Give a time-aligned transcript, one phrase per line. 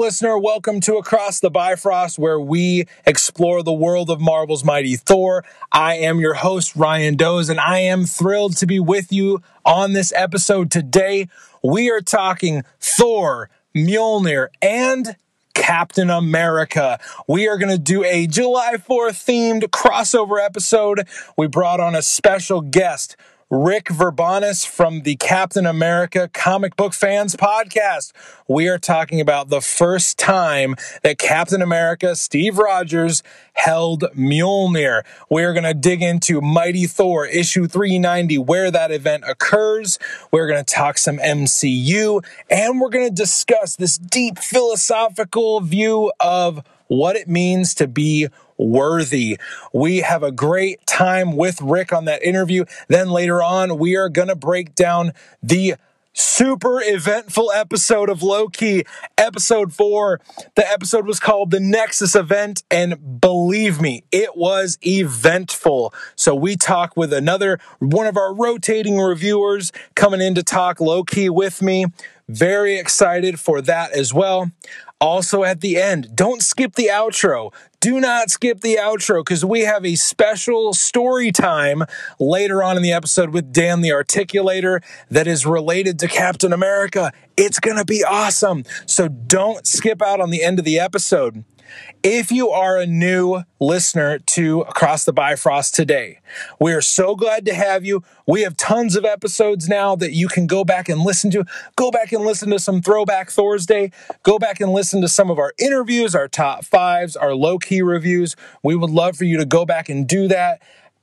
[0.00, 0.38] listener?
[0.38, 5.44] Welcome to Across the Bifrost, where we explore the world of Marvel's Mighty Thor.
[5.70, 9.92] I am your host, Ryan Doze, and I am thrilled to be with you on
[9.92, 11.28] this episode today.
[11.62, 15.16] We are talking Thor, Mjolnir, and
[15.52, 16.98] Captain America.
[17.28, 21.06] We are going to do a July 4th themed crossover episode.
[21.36, 23.18] We brought on a special guest.
[23.52, 28.12] Rick Verbanis from the Captain America Comic Book Fans podcast.
[28.46, 33.24] We are talking about the first time that Captain America, Steve Rogers,
[33.54, 35.02] held Mjolnir.
[35.28, 39.98] We're going to dig into Mighty Thor issue 390, where that event occurs.
[40.30, 46.12] We're going to talk some MCU, and we're going to discuss this deep philosophical view
[46.20, 48.28] of what it means to be
[48.60, 49.38] worthy.
[49.72, 52.64] We have a great time with Rick on that interview.
[52.88, 55.74] Then later on, we are going to break down the
[56.12, 58.84] super eventful episode of Loki,
[59.16, 60.20] episode four.
[60.56, 65.94] The episode was called The Nexus Event, and believe me, it was eventful.
[66.16, 71.30] So we talk with another one of our rotating reviewers coming in to talk Loki
[71.30, 71.86] with me.
[72.28, 74.50] Very excited for that as well.
[75.00, 77.52] Also, at the end, don't skip the outro.
[77.80, 81.82] Do not skip the outro because we have a special story time
[82.18, 87.10] later on in the episode with Dan the Articulator that is related to Captain America.
[87.38, 88.64] It's going to be awesome.
[88.84, 91.42] So don't skip out on the end of the episode.
[92.02, 96.20] If you are a new listener to Across the Bifrost today,
[96.58, 98.02] we are so glad to have you.
[98.26, 101.44] We have tons of episodes now that you can go back and listen to.
[101.76, 103.92] Go back and listen to some Throwback Thursday.
[104.22, 108.36] Go back and listen to some of our interviews, our top fives, our Loki reviews.
[108.62, 110.62] We would love for you to go back and do that.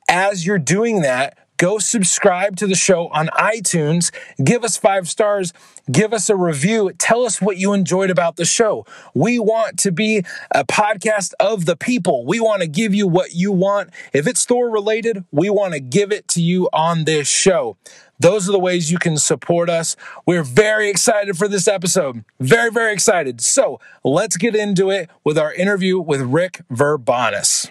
[0.09, 4.11] As you're doing that, go subscribe to the show on iTunes,
[4.43, 5.53] give us five stars,
[5.91, 8.85] give us a review, tell us what you enjoyed about the show.
[9.13, 12.25] We want to be a podcast of the people.
[12.25, 13.89] We want to give you what you want.
[14.13, 17.77] If it's Thor related, we want to give it to you on this show.
[18.19, 19.95] Those are the ways you can support us.
[20.25, 22.23] We're very excited for this episode.
[22.39, 23.41] Very, very excited.
[23.41, 27.69] So let's get into it with our interview with Rick Verbanis.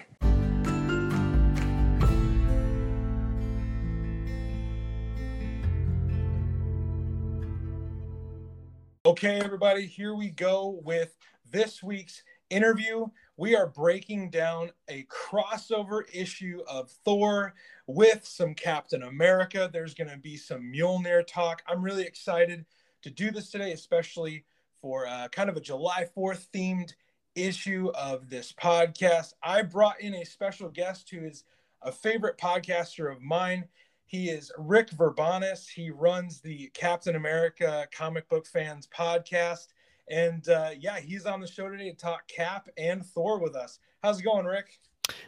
[9.07, 11.15] Okay, everybody, here we go with
[11.49, 13.05] this week's interview.
[13.37, 17.53] We are breaking down a crossover issue of Thor
[17.87, 19.69] with some Captain America.
[19.71, 21.63] There's going to be some Mjolnir talk.
[21.69, 22.65] I'm really excited
[23.03, 24.43] to do this today, especially
[24.81, 26.91] for uh, kind of a July 4th themed
[27.33, 29.31] issue of this podcast.
[29.41, 31.45] I brought in a special guest who is
[31.81, 33.69] a favorite podcaster of mine.
[34.07, 35.67] He is Rick Verbanis.
[35.67, 39.67] He runs the Captain America Comic Book Fans podcast.
[40.09, 43.79] And uh, yeah, he's on the show today to talk Cap and Thor with us.
[44.01, 44.79] How's it going, Rick?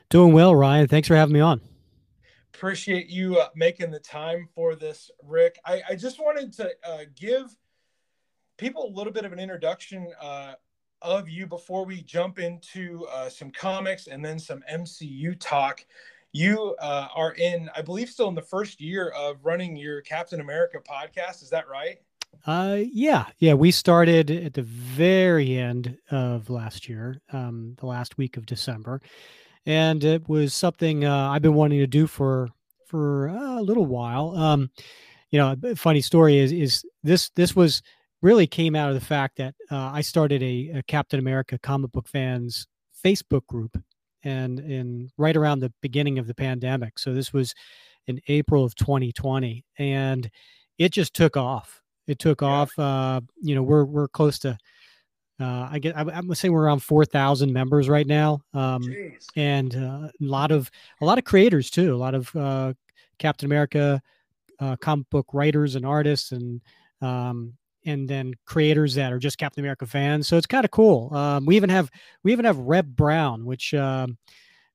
[0.09, 0.87] Doing well, Ryan.
[0.87, 1.59] Thanks for having me on.
[2.53, 5.59] Appreciate you uh, making the time for this, Rick.
[5.65, 7.53] I, I just wanted to uh, give
[8.55, 10.53] people a little bit of an introduction uh,
[11.01, 15.85] of you before we jump into uh, some comics and then some MCU talk
[16.31, 20.41] you uh, are in, I believe, still in the first year of running your Captain
[20.41, 21.41] America podcast.
[21.41, 21.97] Is that right?
[22.45, 23.53] Uh, yeah, yeah.
[23.53, 29.01] We started at the very end of last year, um, the last week of December,
[29.65, 32.49] and it was something uh, I've been wanting to do for
[32.85, 34.35] for a little while.
[34.35, 34.69] Um,
[35.31, 37.81] you know, funny story is is this this was
[38.21, 41.91] really came out of the fact that uh, I started a, a Captain America comic
[41.91, 42.67] book fans
[43.03, 43.77] Facebook group
[44.23, 46.99] and in right around the beginning of the pandemic.
[46.99, 47.53] So this was
[48.07, 50.29] in April of 2020, and
[50.77, 51.81] it just took off.
[52.07, 52.47] It took yeah.
[52.47, 52.79] off.
[52.79, 54.57] Uh, you know, we're we're close to.
[55.39, 55.95] Uh, I get.
[55.95, 58.83] I, I'm saying we're around four thousand members right now, um,
[59.35, 60.71] and uh, a lot of
[61.01, 61.93] a lot of creators too.
[61.93, 62.73] A lot of uh,
[63.19, 64.01] Captain America
[64.59, 66.61] uh, comic book writers and artists, and
[67.01, 67.53] um,
[67.85, 70.27] and then creators that are just Captain America fans.
[70.27, 71.13] So it's kind of cool.
[71.13, 71.89] Um, we even have
[72.23, 74.17] we even have Reb Brown, which um,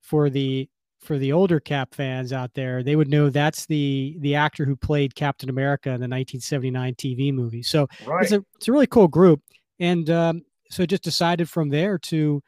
[0.00, 0.68] for the
[1.00, 4.74] for the older Cap fans out there, they would know that's the the actor who
[4.74, 7.62] played Captain America in the 1979 TV movie.
[7.62, 8.22] So right.
[8.22, 9.40] it's a it's a really cool group,
[9.78, 12.42] and um, so just decided from there to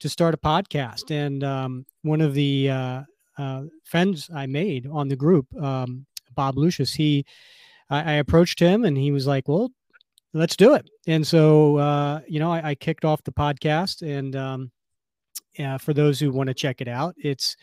[0.00, 1.10] to start a podcast.
[1.10, 3.02] And um, one of the uh,
[3.38, 7.24] uh, friends I made on the group, um, Bob Lucius, he
[7.88, 9.70] I, approached him and he was like, "Well,
[10.34, 10.88] let's do it.
[11.06, 14.70] And so, uh, you know, I, I, kicked off the podcast, and um,
[15.78, 17.56] for those who want to check it out, it's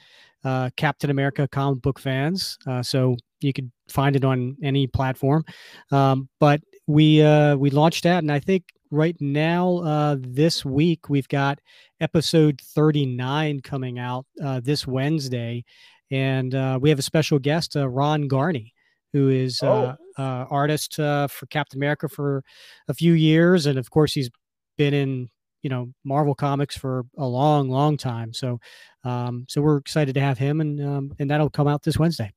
[0.43, 2.57] uh, Captain America comic book fans.
[2.67, 5.43] Uh, so you could find it on any platform.
[5.91, 11.09] Um, but we uh, we launched that, and I think right now, uh, this week,
[11.09, 11.59] we've got
[12.01, 14.25] episode 39 coming out
[14.61, 15.63] this Wednesday.
[16.11, 18.73] And we have a special guest, Ron Garney,
[19.13, 20.23] who is uh, Oh.
[20.23, 22.43] uh, artist uh, for Captain America for
[22.87, 23.65] a few years.
[23.65, 24.29] And of course, he's
[24.77, 25.29] been in
[25.61, 28.33] you know Marvel comics for a long, long time.
[28.33, 28.59] So,
[29.03, 32.31] um, so we're excited to have him, and um, and that'll come out this Wednesday.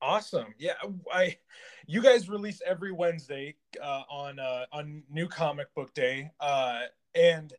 [0.00, 0.54] Awesome.
[0.58, 0.74] Yeah,
[1.12, 1.36] I
[1.86, 6.82] you guys release every Wednesday uh, on uh, on New Comic Book Day, uh,
[7.14, 7.52] and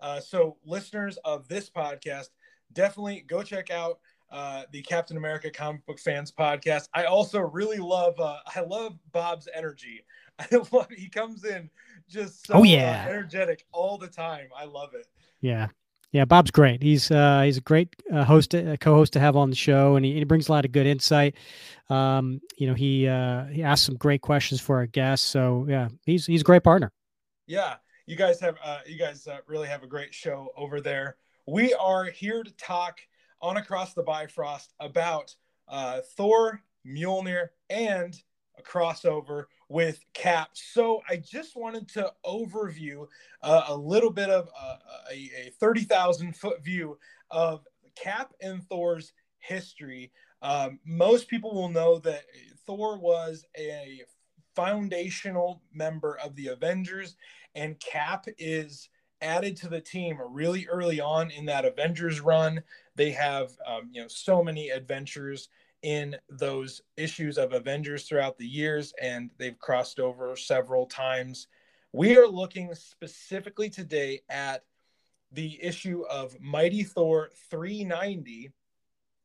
[0.00, 2.28] uh, so listeners of this podcast
[2.72, 4.00] definitely go check out
[4.30, 6.88] uh, the Captain America Comic Book Fans podcast.
[6.94, 10.04] I also really love uh, I love Bob's energy.
[10.38, 11.70] I love he comes in
[12.08, 13.04] just so Oh, yeah.
[13.06, 14.48] uh, energetic all the time.
[14.56, 15.06] I love it.
[15.40, 15.68] Yeah.
[16.12, 16.82] Yeah, Bob's great.
[16.82, 20.04] He's uh, he's a great uh, host, uh, co-host to have on the show, and
[20.04, 21.34] he, he brings a lot of good insight.
[21.90, 25.26] Um, you know, he uh, he asks some great questions for our guests.
[25.26, 26.90] So yeah, he's he's a great partner.
[27.46, 27.74] Yeah,
[28.06, 31.16] you guys have uh, you guys uh, really have a great show over there.
[31.46, 33.00] We are here to talk
[33.40, 35.34] on across the Bifrost about
[35.68, 38.14] uh, Thor, Mjolnir, and
[38.58, 40.50] a crossover with Cap.
[40.54, 43.06] So I just wanted to overview
[43.42, 44.76] uh, a little bit of uh,
[45.12, 46.98] a, a thirty thousand foot view
[47.30, 47.64] of
[47.96, 50.12] Cap and Thor's history.
[50.42, 52.22] Um, most people will know that
[52.66, 54.02] Thor was a
[54.54, 57.16] foundational member of the Avengers,
[57.54, 58.88] and Cap is
[59.20, 62.62] added to the team really early on in that Avengers run.
[62.94, 65.48] They have, um, you know, so many adventures
[65.82, 71.48] in those issues of Avengers throughout the years, and they've crossed over several times.
[71.92, 74.64] We are looking specifically today at
[75.32, 78.52] the issue of Mighty Thor 390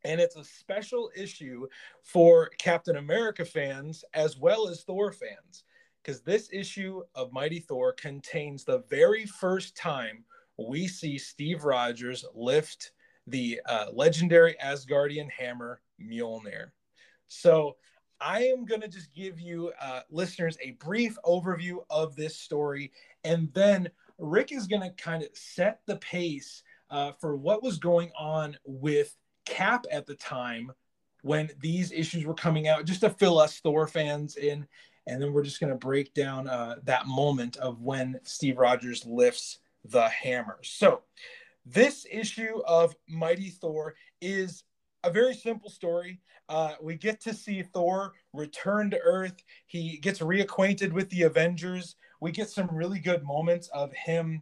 [0.03, 1.67] and it's a special issue
[2.01, 5.63] for Captain America fans as well as Thor fans
[6.03, 10.23] because this issue of Mighty Thor contains the very first time
[10.57, 12.91] we see Steve Rogers lift
[13.27, 16.71] the uh, legendary Asgardian hammer Mjolnir.
[17.27, 17.77] So
[18.19, 22.91] I am going to just give you uh, listeners a brief overview of this story,
[23.23, 27.77] and then Rick is going to kind of set the pace uh, for what was
[27.79, 29.15] going on with
[29.45, 30.71] Cap at the time
[31.23, 34.67] when these issues were coming out, just to fill us Thor fans in.
[35.07, 39.05] And then we're just going to break down uh, that moment of when Steve Rogers
[39.05, 40.59] lifts the hammer.
[40.63, 41.01] So,
[41.65, 44.63] this issue of Mighty Thor is
[45.03, 46.19] a very simple story.
[46.49, 49.43] Uh, we get to see Thor return to Earth.
[49.67, 51.95] He gets reacquainted with the Avengers.
[52.19, 54.41] We get some really good moments of him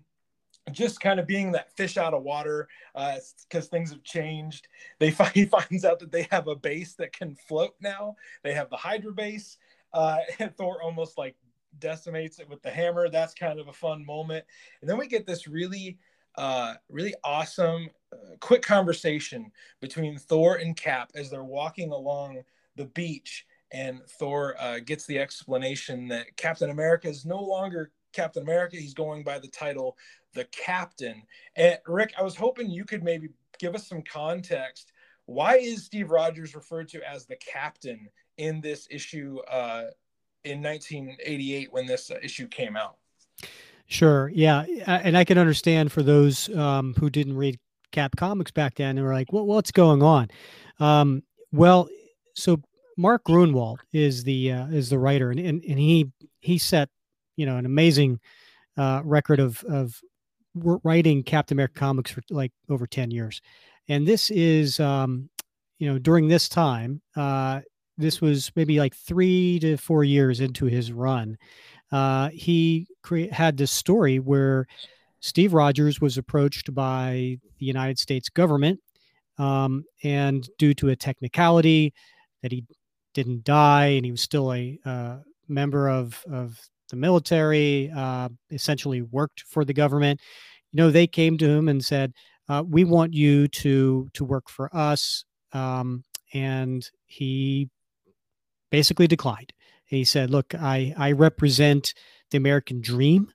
[0.71, 4.67] just kind of being that fish out of water because uh, things have changed.
[4.99, 8.15] They find, he finds out that they have a base that can float now.
[8.43, 9.57] They have the Hydra base.
[9.93, 11.35] Uh, and Thor almost like
[11.79, 13.09] decimates it with the hammer.
[13.09, 14.45] That's kind of a fun moment.
[14.81, 15.97] And then we get this really,
[16.37, 22.41] uh, really awesome, uh, quick conversation between Thor and Cap as they're walking along
[22.75, 23.45] the beach.
[23.71, 28.77] And Thor uh, gets the explanation that Captain America is no longer Captain America.
[28.77, 29.95] He's going by the title
[30.33, 31.23] the captain.
[31.55, 34.91] And Rick, I was hoping you could maybe give us some context.
[35.25, 39.85] Why is Steve Rogers referred to as the captain in this issue uh,
[40.43, 42.97] in 1988 when this uh, issue came out?
[43.85, 44.29] Sure.
[44.33, 44.65] Yeah.
[44.85, 47.59] And I can understand for those um, who didn't read
[47.91, 50.29] Cap Comics back then and were like, well, what's going on?
[50.79, 51.89] Um, well,
[52.35, 52.61] so
[52.97, 56.89] Mark Gruenwald is the uh, is the writer, and, and and he he set
[57.35, 58.19] you know an amazing
[58.77, 59.99] uh, record of of
[60.55, 63.41] writing Captain America comics for like over 10 years.
[63.87, 65.29] And this is, um,
[65.79, 67.61] you know, during this time, uh,
[67.99, 71.37] this was maybe like three to four years into his run.
[71.91, 74.65] Uh, he cre- had this story where
[75.19, 78.79] Steve Rogers was approached by the United States government.
[79.37, 81.93] Um, and due to a technicality
[82.41, 82.65] that he
[83.13, 86.57] didn't die and he was still a uh, member of, of
[86.89, 90.19] the military, uh, essentially worked for the government.
[90.71, 92.13] You know, they came to him and said,
[92.47, 96.03] uh, "We want you to to work for us," um,
[96.33, 97.69] and he
[98.71, 99.53] basically declined.
[99.85, 101.93] He said, "Look, I I represent
[102.31, 103.31] the American dream,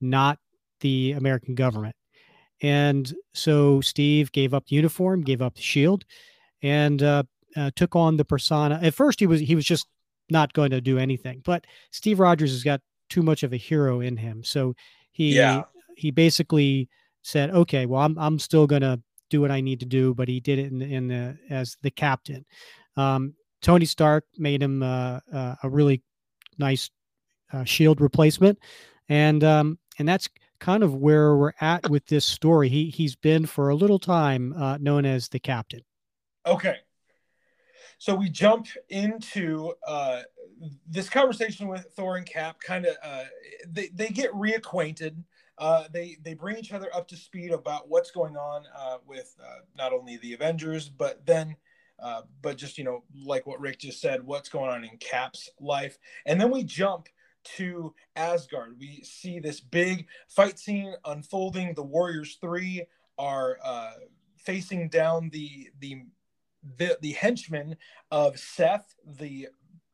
[0.00, 0.38] not
[0.80, 1.96] the American government."
[2.62, 6.04] And so Steve gave up the uniform, gave up the shield,
[6.62, 7.24] and uh,
[7.56, 8.78] uh, took on the persona.
[8.82, 9.86] At first, he was he was just
[10.30, 11.42] not going to do anything.
[11.44, 14.74] But Steve Rogers has got too much of a hero in him, so
[15.10, 15.64] he Yeah.
[15.96, 16.88] he basically
[17.22, 20.28] said, "Okay, well, I'm I'm still going to do what I need to do," but
[20.28, 22.44] he did it in, in the as the captain.
[22.96, 26.02] Um, Tony Stark made him uh, uh, a really
[26.58, 26.90] nice
[27.52, 28.58] uh, shield replacement,
[29.08, 30.28] and um, and that's
[30.58, 32.68] kind of where we're at with this story.
[32.68, 35.82] He he's been for a little time uh, known as the captain.
[36.44, 36.76] Okay,
[37.98, 40.22] so we jump into uh,
[40.88, 42.60] this conversation with Thor and Cap.
[42.60, 43.24] Kind of, uh,
[43.68, 45.22] they they get reacquainted.
[45.58, 49.36] Uh, they they bring each other up to speed about what's going on uh, with
[49.76, 51.54] not only the Avengers, but then,
[52.02, 55.48] uh, but just you know, like what Rick just said, what's going on in Cap's
[55.60, 57.08] life, and then we jump
[57.56, 58.76] to Asgard.
[58.78, 61.74] We see this big fight scene unfolding.
[61.74, 62.84] The Warriors Three
[63.18, 63.92] are uh,
[64.36, 66.02] facing down the the
[66.78, 67.76] the, the henchmen
[68.10, 69.48] of Seth, the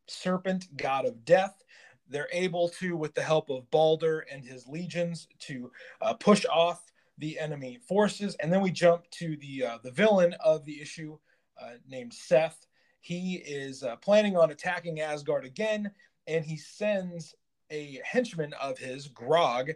[0.07, 1.63] serpent god of death.
[2.09, 6.83] They're able to, with the help of Balder and his legions, to uh, push off
[7.19, 8.37] the enemy forces.
[8.41, 11.19] And then we jump to the uh, the villain of the issue,
[11.61, 12.67] uh, named Seth.
[13.01, 15.91] He is uh, planning on attacking Asgard again,
[16.27, 17.35] and he sends
[17.71, 19.73] a henchman of his, Grog,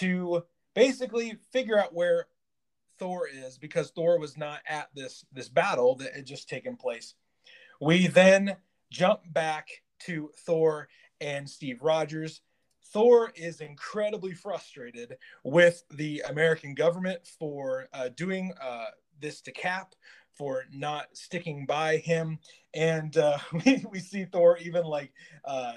[0.00, 0.42] to
[0.74, 2.26] basically figure out where
[2.98, 7.14] Thor is because Thor was not at this this battle that had just taken place.
[7.80, 8.56] We then
[8.90, 9.68] jump back
[10.00, 10.88] to Thor
[11.20, 12.40] and Steve Rogers.
[12.92, 18.86] Thor is incredibly frustrated with the American government for uh, doing uh,
[19.20, 19.94] this to Cap,
[20.36, 22.38] for not sticking by him.
[22.74, 25.12] And uh, we, we see Thor even like
[25.44, 25.74] uh,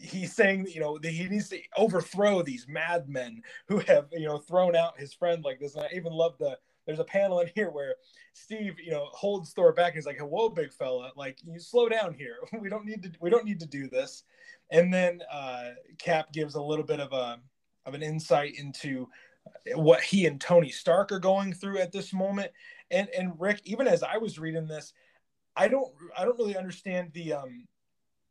[0.00, 4.38] he's saying you know that he needs to overthrow these madmen who have you know
[4.38, 5.74] thrown out his friend like this.
[5.74, 7.94] And i even love the there's a panel in here where
[8.32, 9.88] steve you know holds thor back.
[9.88, 12.36] And he's like whoa big fella like you slow down here.
[12.60, 14.24] We don't need to we don't need to do this.
[14.70, 17.38] And then uh cap gives a little bit of a
[17.86, 19.08] of an insight into
[19.74, 22.50] what he and tony stark are going through at this moment
[22.90, 24.92] and and rick even as i was reading this
[25.56, 27.66] i don't i don't really understand the um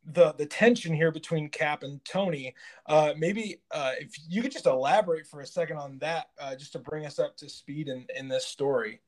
[0.04, 2.54] the the tension here between Cap and Tony.
[2.86, 6.72] Uh, maybe uh, if you could just elaborate for a second on that, uh, just
[6.72, 9.00] to bring us up to speed in in this story.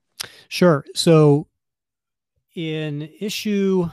[0.49, 0.85] Sure.
[0.95, 1.49] So
[2.55, 3.89] in issue,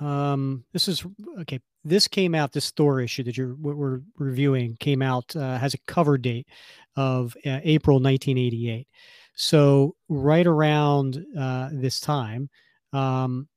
[0.00, 1.04] um, this is
[1.40, 1.60] okay.
[1.84, 2.52] This came out.
[2.52, 6.48] This Thor issue that you're we're reviewing came out uh, has a cover date
[6.96, 8.86] of uh, April 1988.
[9.34, 12.50] So right around uh, this time,
[12.92, 13.48] um,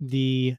[0.00, 0.56] the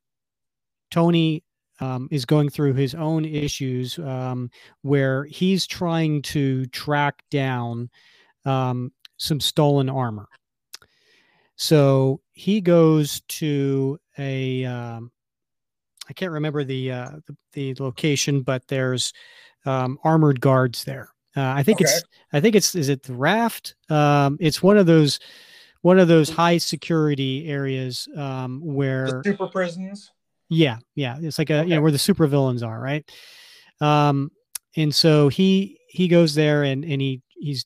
[0.92, 1.44] Tony
[1.80, 4.50] um, is going through his own issues um,
[4.82, 7.90] where he's trying to track down
[8.46, 10.28] um, some stolen armor.
[11.56, 15.12] So he goes to a um,
[16.10, 19.14] I can't remember the, uh, the, the location, but there's
[19.66, 21.10] um, armored guards there.
[21.36, 21.86] Uh, I think okay.
[21.86, 23.76] it's I think it's is it the raft?
[23.90, 25.20] Um, it's one of those
[25.82, 30.12] one of those high security areas um, where the super prisons.
[30.50, 31.18] Yeah, yeah.
[31.22, 31.70] It's like a okay.
[31.70, 33.10] you know where the supervillains are, right?
[33.82, 34.32] Um,
[34.76, 37.66] and so he he goes there and and he he's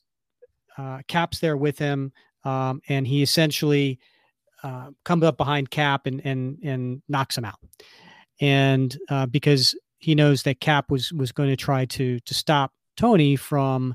[0.76, 2.12] uh, Cap's there with him,
[2.44, 3.98] um, and he essentially
[4.62, 7.58] uh, comes up behind Cap and and and knocks him out,
[8.42, 12.72] and uh, because he knows that Cap was was going to try to to stop
[12.96, 13.94] Tony from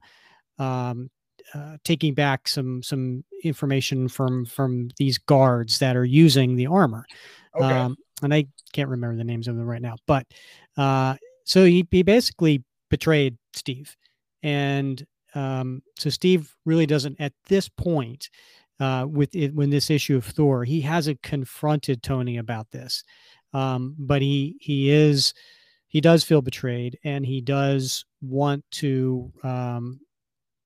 [0.58, 1.12] um,
[1.54, 7.06] uh, taking back some some information from from these guards that are using the armor.
[7.56, 7.66] Okay.
[7.66, 10.26] Um, and I can't remember the names of them right now, but
[10.78, 13.96] uh, so he, he basically betrayed Steve,
[14.42, 18.30] and um, so Steve really doesn't at this point
[18.80, 23.04] uh, with it when this issue of Thor, he hasn't confronted Tony about this,
[23.54, 25.34] um, but he he is
[25.88, 30.00] he does feel betrayed, and he does want to um,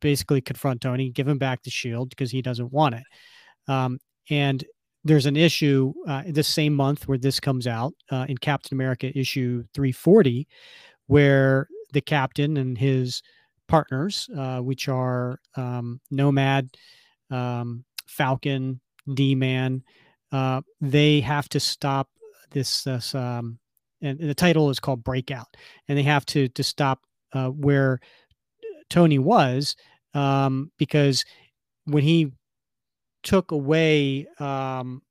[0.02, 3.04] basically confront Tony, give him back the shield because he doesn't want it.
[3.68, 4.64] Um, and
[5.04, 9.18] there's an issue uh, this same month where this comes out uh, in Captain America
[9.18, 10.48] issue 340,
[11.08, 13.22] where the captain and his
[13.68, 16.70] partners, uh, which are um, Nomad,
[17.30, 18.80] um, Falcon,
[19.14, 19.84] D Man,
[20.32, 22.10] uh, they have to stop
[22.52, 22.84] this.
[22.84, 23.60] this um,
[24.02, 25.56] and the title is called Breakout,
[25.88, 27.02] and they have to to stop
[27.34, 28.00] uh, where
[28.90, 29.76] Tony was
[30.14, 31.24] um, because
[31.86, 32.32] when he
[33.24, 35.02] took away um,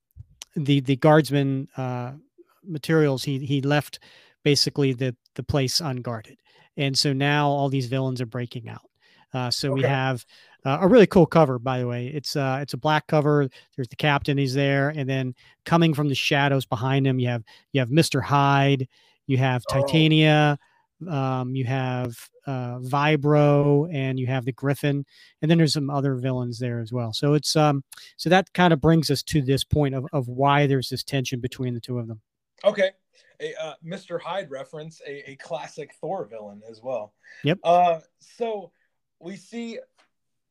[0.56, 2.12] the the guardsman uh,
[2.64, 4.00] materials, he he left
[4.44, 6.38] basically the the place unguarded,
[6.76, 8.89] and so now all these villains are breaking out.
[9.32, 9.82] Uh, so okay.
[9.82, 10.25] we have
[10.64, 12.08] uh, a really cool cover, by the way.
[12.08, 13.49] It's uh, it's a black cover.
[13.76, 14.37] There's the captain.
[14.37, 15.34] He's there, and then
[15.64, 18.88] coming from the shadows behind him, you have you have Mister Hyde,
[19.26, 19.80] you have oh.
[19.80, 20.58] Titania,
[21.08, 25.04] um, you have uh, Vibro, and you have the Griffin,
[25.40, 27.12] and then there's some other villains there as well.
[27.12, 27.84] So it's um,
[28.16, 31.40] so that kind of brings us to this point of of why there's this tension
[31.40, 32.20] between the two of them.
[32.64, 32.90] Okay,
[33.40, 34.20] a uh, Mr.
[34.20, 37.14] Hyde reference, a, a classic Thor villain as well.
[37.44, 37.58] Yep.
[37.64, 38.72] Uh, so
[39.20, 39.78] we see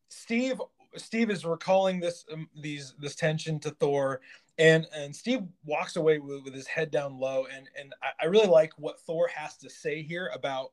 [0.10, 0.62] Steve
[0.96, 4.22] Steve is recalling this um, these this tension to Thor,
[4.58, 8.26] and and Steve walks away with, with his head down low, and and I, I
[8.28, 10.72] really like what Thor has to say here about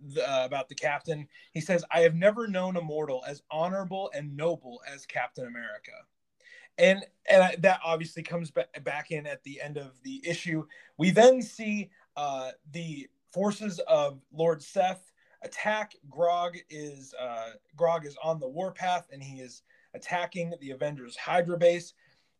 [0.00, 1.26] the, uh, about the captain.
[1.52, 5.92] He says, "I have never known a mortal as honorable and noble as Captain America."
[6.78, 10.64] And and I, that obviously comes back back in at the end of the issue.
[10.96, 15.12] We then see uh, the forces of Lord Seth
[15.42, 15.94] attack.
[16.10, 19.62] Grog is uh, Grog is on the warpath and he is
[19.94, 21.94] attacking the Avengers Hydra base.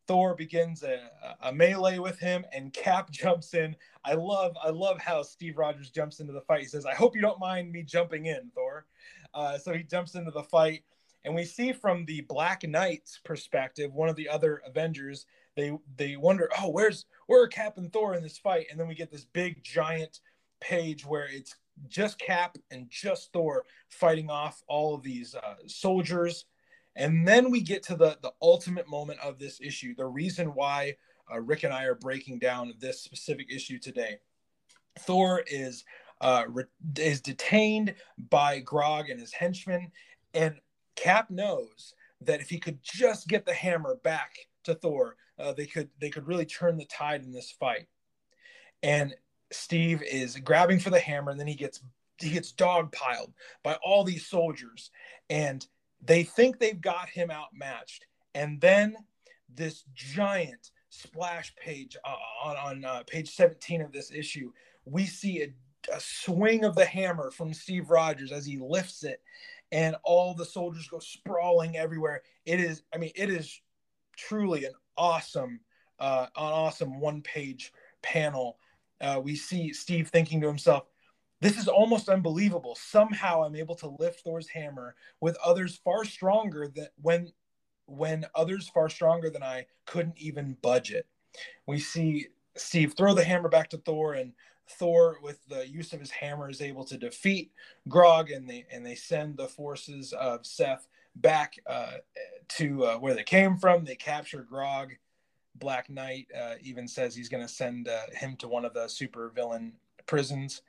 [0.07, 1.07] Thor begins a,
[1.43, 3.75] a, melee with him, and Cap jumps in.
[4.03, 6.61] I love I love how Steve Rogers jumps into the fight.
[6.61, 8.87] He says, "I hope you don't mind me jumping in, Thor."
[9.35, 10.83] Uh, so he jumps into the fight,
[11.25, 15.27] and we see from the Black Knight's perspective, one of the other Avengers.
[15.55, 18.87] They they wonder, "Oh, where's where are Cap and Thor in this fight?" And then
[18.87, 20.21] we get this big giant
[20.59, 21.55] page where it's
[21.87, 26.45] just Cap and just Thor fighting off all of these uh, soldiers.
[26.95, 30.95] And then we get to the, the ultimate moment of this issue, the reason why
[31.31, 34.17] uh, Rick and I are breaking down this specific issue today.
[34.99, 35.85] Thor is
[36.21, 36.63] uh, re-
[36.97, 37.95] is detained
[38.29, 39.91] by Grog and his henchmen,
[40.33, 40.55] and
[40.95, 44.33] Cap knows that if he could just get the hammer back
[44.65, 47.87] to Thor, uh, they could they could really turn the tide in this fight.
[48.83, 49.15] And
[49.51, 51.81] Steve is grabbing for the hammer, and then he gets
[52.17, 53.31] he gets dogpiled
[53.63, 54.91] by all these soldiers,
[55.29, 55.65] and
[56.01, 58.05] they think they've got him outmatched.
[58.35, 58.95] And then
[59.53, 64.51] this giant splash page uh, on on uh, page 17 of this issue,
[64.85, 69.21] we see a, a swing of the hammer from Steve Rogers as he lifts it,
[69.71, 72.21] and all the soldiers go sprawling everywhere.
[72.45, 73.61] It is, I mean, it is
[74.17, 75.61] truly an awesome,
[75.99, 78.57] uh, an awesome one page panel
[79.01, 80.83] uh, we see Steve thinking to himself,
[81.41, 82.75] this is almost unbelievable.
[82.75, 87.31] Somehow I'm able to lift Thor's hammer with others far stronger than when
[87.85, 91.07] when others far stronger than I couldn't even budget.
[91.65, 94.33] We see Steve throw the hammer back to Thor and
[94.69, 97.51] Thor with the use of his hammer is able to defeat
[97.87, 101.93] Grog and they and they send the forces of Seth back uh,
[102.49, 103.83] to uh, where they came from.
[103.83, 104.93] They capture Grog
[105.59, 108.87] Black Knight uh, even says he's going to send uh, him to one of the
[108.87, 109.73] super villain
[110.05, 110.61] prisons.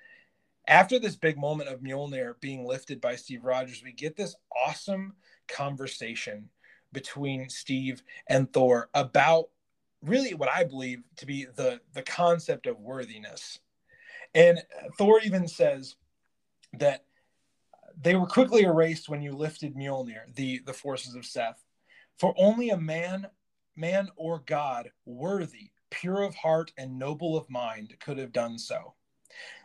[0.69, 5.15] After this big moment of Mjolnir being lifted by Steve Rogers, we get this awesome
[5.49, 6.49] conversation
[6.93, 9.49] between Steve and Thor about
[10.03, 13.59] really what I believe to be the the concept of worthiness.
[14.35, 14.63] And
[14.97, 15.97] Thor even says
[16.75, 17.05] that
[18.01, 21.63] they were quickly erased when you lifted Mjolnir, the the forces of Seth.
[22.19, 23.27] For only a man
[23.81, 28.95] man or God worthy, pure of heart, and noble of mind could have done so.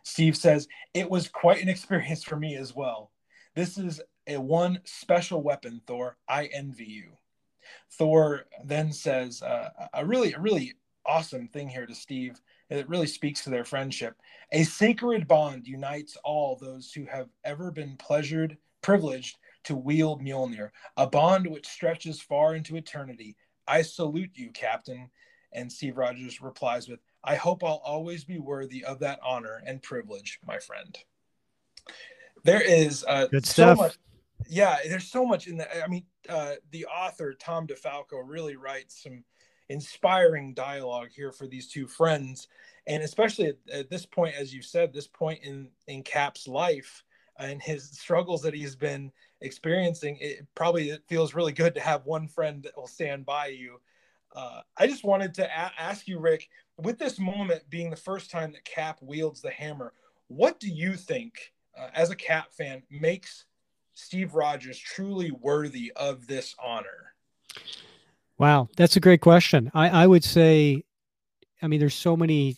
[0.04, 3.12] Steve says, It was quite an experience for me as well.
[3.56, 6.18] This is a one special weapon, Thor.
[6.28, 7.18] I envy you.
[7.92, 10.74] Thor then says uh, a really, a really
[11.06, 12.40] awesome thing here to Steve.
[12.70, 14.16] It really speaks to their friendship.
[14.52, 20.70] A sacred bond unites all those who have ever been pleasured, privileged to wield Mjolnir,
[20.98, 23.36] a bond which stretches far into eternity
[23.68, 25.10] I salute you, Captain.
[25.54, 29.82] And Steve Rogers replies with, I hope I'll always be worthy of that honor and
[29.82, 30.98] privilege, my friend.
[32.44, 33.78] There is uh, good stuff.
[33.78, 33.98] So much,
[34.50, 35.70] yeah, there's so much in that.
[35.84, 39.24] I mean, uh, the author Tom DeFalco really writes some
[39.70, 42.48] inspiring dialogue here for these two friends,
[42.86, 47.04] and especially at, at this point, as you said, this point in in Cap's life
[47.40, 49.12] and his struggles that he's been
[49.46, 53.48] experiencing, it probably it feels really good to have one friend that will stand by
[53.48, 53.80] you.
[54.36, 58.32] Uh, I just wanted to a- ask you, Rick, with this moment being the first
[58.32, 59.94] time that Cap wields the hammer,
[60.28, 63.46] what do you think, uh, as a Cap fan, makes
[63.94, 67.14] Steve Rogers truly worthy of this honor?
[68.38, 69.72] Wow, that's a great question.
[69.74, 70.84] I, I would say,
[71.62, 72.58] I mean, there's so many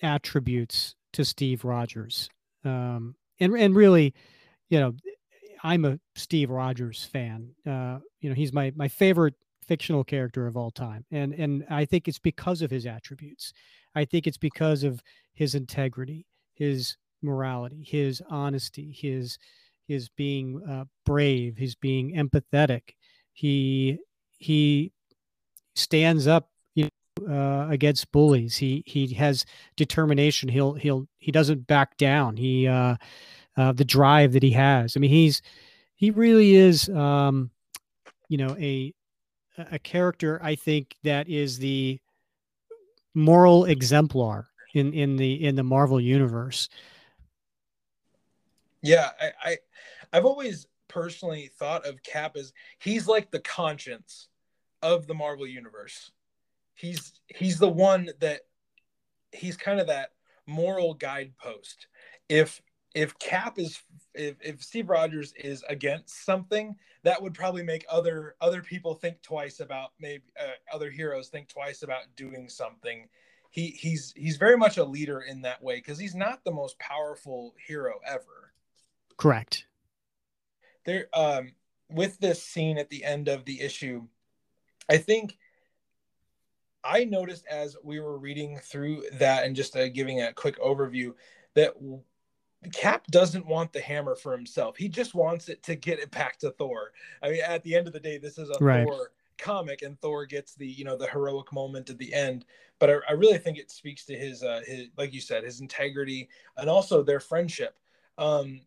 [0.00, 2.30] attributes to Steve Rogers.
[2.64, 4.14] Um, and and really,
[4.68, 4.94] you know,
[5.62, 7.50] I'm a Steve Rogers fan.
[7.66, 9.34] Uh, you know, he's my my favorite
[9.66, 13.52] fictional character of all time, and and I think it's because of his attributes.
[13.94, 15.02] I think it's because of
[15.34, 19.38] his integrity, his morality, his honesty, his
[19.86, 22.94] his being uh, brave, his being empathetic.
[23.32, 23.98] He
[24.38, 24.92] he
[25.74, 26.88] stands up you
[27.20, 28.56] know, uh, against bullies.
[28.56, 29.44] He he has
[29.76, 30.48] determination.
[30.48, 32.36] He'll he'll he doesn't back down.
[32.36, 32.96] He uh,
[33.58, 34.96] uh, the drive that he has.
[34.96, 35.42] I mean, he's
[35.96, 37.50] he really is, um,
[38.28, 38.94] you know, a
[39.72, 40.40] a character.
[40.42, 41.98] I think that is the
[43.14, 46.68] moral exemplar in in the in the Marvel universe.
[48.80, 49.56] Yeah, I, I
[50.12, 54.28] I've always personally thought of Cap as he's like the conscience
[54.82, 56.12] of the Marvel universe.
[56.76, 58.42] He's he's the one that
[59.32, 60.12] he's kind of that
[60.46, 61.88] moral guidepost.
[62.28, 62.62] If
[62.94, 63.80] if Cap is
[64.14, 69.20] if, if Steve Rogers is against something, that would probably make other other people think
[69.22, 73.08] twice about maybe uh, other heroes think twice about doing something.
[73.50, 76.78] He he's he's very much a leader in that way because he's not the most
[76.78, 78.52] powerful hero ever.
[79.16, 79.66] Correct.
[80.84, 81.52] There um
[81.90, 84.06] with this scene at the end of the issue,
[84.88, 85.38] I think
[86.84, 91.14] I noticed as we were reading through that and just uh, giving a quick overview
[91.54, 91.74] that
[92.72, 94.76] Cap doesn't want the hammer for himself.
[94.76, 96.92] He just wants it to get it back to Thor.
[97.22, 98.84] I mean, at the end of the day, this is a right.
[98.84, 102.44] Thor comic, and Thor gets the you know the heroic moment at the end.
[102.78, 105.60] But I, I really think it speaks to his uh, his like you said, his
[105.60, 107.76] integrity and also their friendship.
[108.18, 108.60] Um,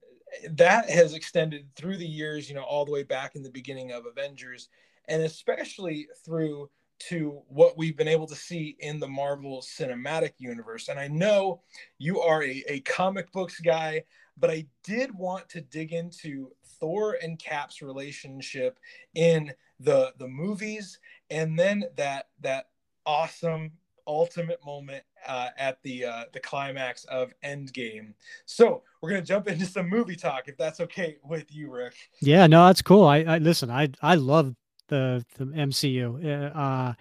[0.52, 3.92] that has extended through the years, you know, all the way back in the beginning
[3.92, 4.70] of Avengers,
[5.10, 6.70] and especially through
[7.10, 10.88] to what we've been able to see in the Marvel Cinematic Universe.
[10.90, 11.62] And I know
[11.98, 14.04] you are a, a comic books guy,
[14.38, 18.80] but I did want to dig into Thor and Cap's relationship
[19.16, 22.70] in the the movies, and then that that
[23.06, 23.72] awesome
[24.08, 28.14] ultimate moment uh, at the uh, the climax of Endgame.
[28.46, 31.96] So we're gonna jump into some movie talk, if that's okay with you, Rick.
[32.22, 33.06] Yeah, no, that's cool.
[33.06, 33.70] I, I listen.
[33.70, 34.56] I I love
[34.92, 36.24] the the MCU.
[36.24, 36.94] Uh, uh,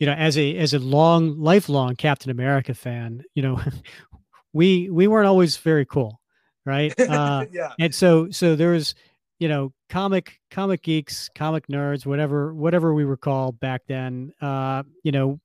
[0.00, 3.60] you know, as a as a long lifelong Captain America fan, you know,
[4.52, 6.20] we we weren't always very cool,
[6.66, 6.92] right?
[7.08, 7.72] Uh, yeah.
[7.78, 8.96] And so so there was
[9.38, 14.32] you know comic comic geeks, comic nerds, whatever whatever we were called back then.
[14.40, 15.38] Uh, you know,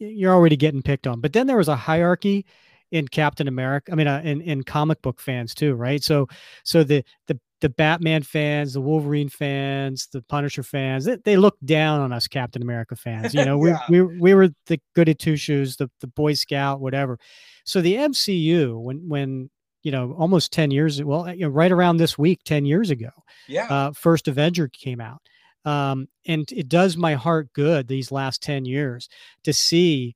[0.00, 1.20] you're already getting picked on.
[1.20, 2.46] But then there was a hierarchy
[2.90, 3.92] in Captain America.
[3.92, 6.02] I mean, uh, in in comic book fans too, right?
[6.02, 6.28] So
[6.64, 11.56] so the the the Batman fans, the Wolverine fans, the Punisher fans, they, they look
[11.64, 13.34] down on us Captain America fans.
[13.34, 13.78] You know, yeah.
[13.88, 17.18] we, we, we were the goody two shoes, the, the Boy Scout, whatever.
[17.64, 19.50] So the MCU, when, when,
[19.82, 23.10] you know, almost 10 years, well, you know, right around this week, 10 years ago,
[23.46, 25.20] yeah, uh, first Avenger came out.
[25.64, 29.08] Um, and it does my heart good these last 10 years
[29.44, 30.14] to see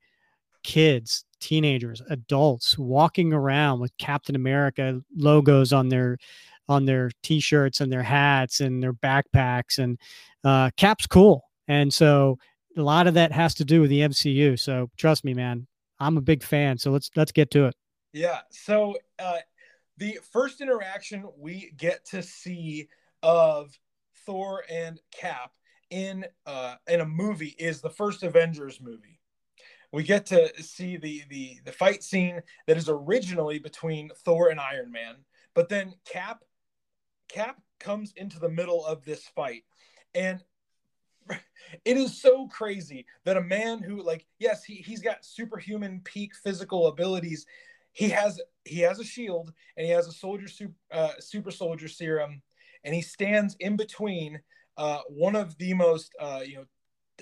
[0.63, 6.19] kids, teenagers, adults walking around with Captain America logos on their
[6.69, 9.99] on their t-shirts and their hats and their backpacks and
[10.45, 11.45] uh, cap's cool.
[11.67, 12.39] And so
[12.77, 15.67] a lot of that has to do with the mcu so trust me man
[16.01, 16.79] i'm a big fan.
[16.79, 17.75] So let's let's get to it.
[18.13, 18.41] Yeah.
[18.51, 19.39] So uh,
[19.97, 22.89] the first interaction we get to see
[23.23, 23.77] of
[24.27, 25.53] thor and cap
[25.91, 29.21] in uh, in a movie is the first avengers movie.
[29.93, 34.61] We get to see the the the fight scene that is originally between thor and
[34.61, 35.17] iron man
[35.59, 36.45] but then cap
[37.29, 39.65] Cap comes into the middle of this fight.
[40.15, 40.43] And
[41.85, 46.35] it is so crazy that a man who like yes he, he's got superhuman peak
[46.35, 47.47] physical abilities.
[47.93, 51.89] He has he has a shield and he has a soldier super, uh, super soldier
[51.89, 52.43] serum.
[52.85, 54.41] And he stands in between
[54.77, 56.65] uh, one of the most uh, you know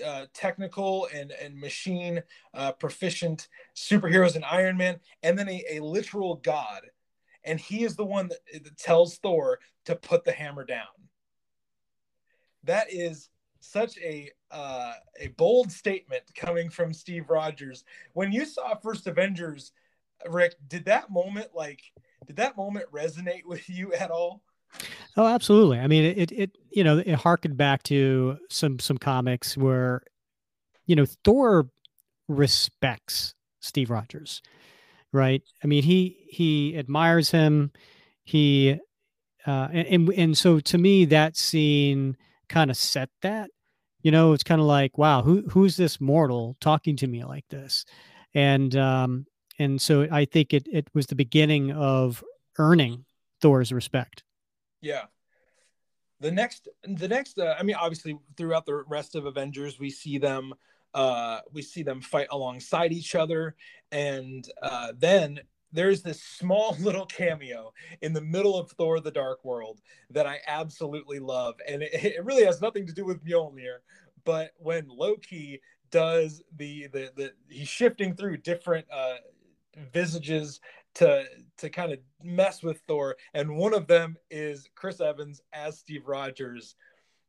[0.05, 2.21] uh, technical and and machine
[2.53, 6.81] uh, proficient superheroes in Iron Man and then a, a literal god
[7.47, 10.85] and he is the one that, that tells Thor to put the hammer down.
[12.63, 13.29] That is
[13.59, 17.83] such a uh, a bold statement coming from Steve Rogers.
[18.13, 19.71] When you saw First Avengers,
[20.29, 21.81] Rick, did that moment like
[22.25, 24.43] did that moment resonate with you at all?
[25.15, 25.79] Oh, absolutely.
[25.79, 30.01] I mean, it it you know it harkened back to some some comics where
[30.85, 31.69] you know Thor
[32.27, 34.41] respects Steve Rogers
[35.17, 35.41] right?
[35.63, 37.71] I mean, he he admires him.
[38.23, 38.79] He
[39.45, 42.15] uh, and and so to me, that scene
[42.47, 43.49] kind of set that.
[44.03, 47.45] You know, it's kind of like, wow, who who's this mortal talking to me like
[47.49, 47.83] this?
[48.33, 49.25] And um,
[49.59, 52.23] and so I think it it was the beginning of
[52.57, 53.05] earning
[53.41, 54.23] Thor's respect.
[54.81, 55.05] Yeah.
[56.19, 60.17] The next, the next, uh, I mean, obviously, throughout the rest of Avengers, we see
[60.17, 60.53] them
[60.93, 63.55] uh, we see them fight alongside each other,
[63.91, 65.39] and uh, then
[65.71, 70.39] there's this small little cameo in the middle of Thor: The Dark World that I
[70.47, 73.77] absolutely love, and it, it really has nothing to do with Mjolnir,
[74.25, 79.15] but when Loki does the the, the he's shifting through different uh,
[79.93, 80.59] visages
[80.95, 81.25] to
[81.57, 86.07] to kind of mess with Thor, and one of them is Chris Evans as Steve
[86.07, 86.75] Rogers.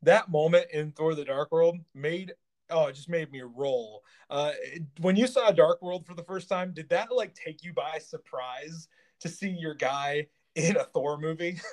[0.03, 2.33] That moment in Thor: The Dark World made
[2.70, 4.02] oh, it just made me roll.
[4.31, 4.52] Uh,
[5.00, 7.98] when you saw Dark World for the first time, did that like take you by
[7.98, 8.88] surprise
[9.20, 11.61] to see your guy in a Thor movie?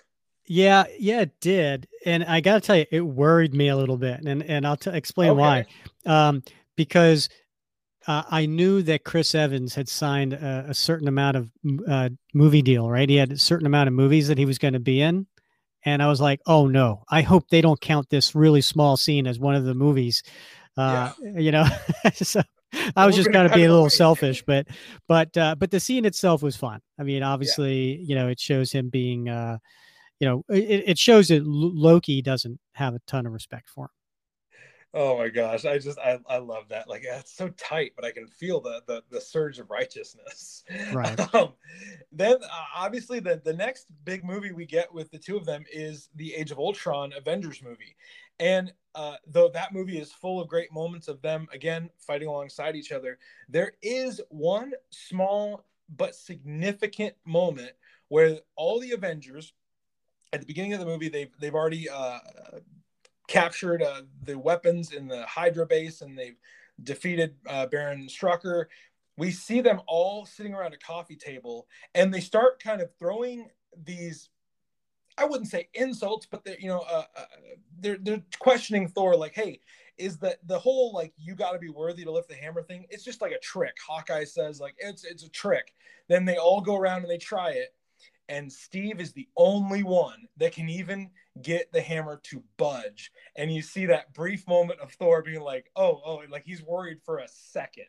[0.48, 3.98] Yeah, yeah, it did, and I got to tell you, it worried me a little
[3.98, 5.40] bit, and and I'll t- explain okay.
[5.40, 5.66] why.
[6.06, 6.44] Um,
[6.76, 7.30] because
[8.08, 11.52] uh, I knew that Chris Evans had signed a, a certain amount of
[11.88, 13.10] uh, movie deal, right?
[13.10, 15.26] He had a certain amount of movies that he was going to be in,
[15.84, 17.04] and I was like, "Oh no!
[17.10, 20.22] I hope they don't count this really small scene as one of the movies."
[20.78, 21.40] Uh, yeah.
[21.40, 21.66] You know,
[22.14, 22.42] so
[22.96, 24.68] I was just kind of being a little selfish, but
[25.08, 26.82] but uh, but the scene itself was fun.
[27.00, 28.06] I mean, obviously, yeah.
[28.08, 29.58] you know, it shows him being, uh,
[30.20, 33.90] you know, it, it shows that Loki doesn't have a ton of respect for him.
[34.98, 36.88] Oh my gosh, I just I, I love that.
[36.88, 40.64] Like it's so tight, but I can feel the the, the surge of righteousness.
[40.94, 41.20] Right.
[41.36, 41.54] Um,
[42.14, 45.66] then uh, obviously the the next big movie we get with the two of them
[45.72, 47.98] is the Age of Ultron Avengers movie,
[48.40, 52.76] and uh, though that movie is full of great moments of them again fighting alongside
[52.76, 57.72] each other, there is one small but significant moment
[58.08, 59.54] where all the Avengers
[60.34, 62.20] at the beginning of the movie they've they've already uh,
[63.28, 66.38] captured uh, the weapons in the Hydra base and they've
[66.84, 68.66] defeated uh, Baron Strucker.
[69.18, 73.50] We see them all sitting around a coffee table and they start kind of throwing
[73.84, 74.30] these
[75.18, 77.26] I wouldn't say insults, but they're you know uh, uh,
[77.80, 79.60] they're they're questioning Thor like, hey,
[79.98, 82.86] is that the whole like you got to be worthy to lift the hammer thing?
[82.90, 83.76] It's just like a trick.
[83.86, 85.74] Hawkeye says like it's it's a trick.
[86.10, 87.74] Then they all go around and they try it,
[88.28, 91.10] and Steve is the only one that can even
[91.42, 93.12] get the hammer to budge.
[93.36, 97.00] And you see that brief moment of Thor being like, "Oh, oh," like he's worried
[97.06, 97.86] for a second.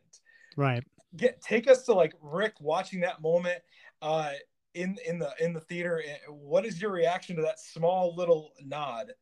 [0.57, 0.85] Right.
[1.17, 3.63] Get take us to like Rick watching that moment
[4.03, 4.33] uh
[4.77, 6.03] in in the in the theater.
[6.29, 9.13] What is your reaction to that small little nod?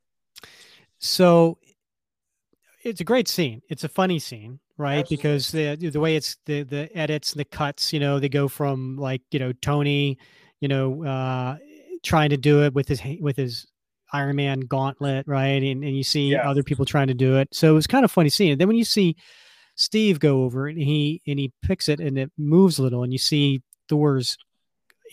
[0.98, 1.58] So
[2.82, 3.62] it's a great scene.
[3.68, 5.00] It's a funny scene, right?
[5.00, 5.16] Absolutely.
[5.16, 8.48] Because the the way it's the the edits and the cuts, you know, they go
[8.48, 10.18] from like you know Tony,
[10.60, 11.56] you know, uh,
[12.02, 13.66] trying to do it with his with his
[14.12, 15.62] Iron Man gauntlet, right?
[15.62, 16.48] And, and you see yeah.
[16.48, 17.48] other people trying to do it.
[17.52, 18.58] So it was kind of funny seeing it.
[18.58, 19.16] Then when you see
[19.76, 23.12] Steve go over and he and he picks it and it moves a little, and
[23.12, 24.36] you see Thor's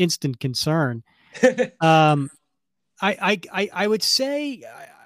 [0.02, 1.04] instant concern.
[1.82, 2.30] um,
[3.02, 4.64] I, I I would say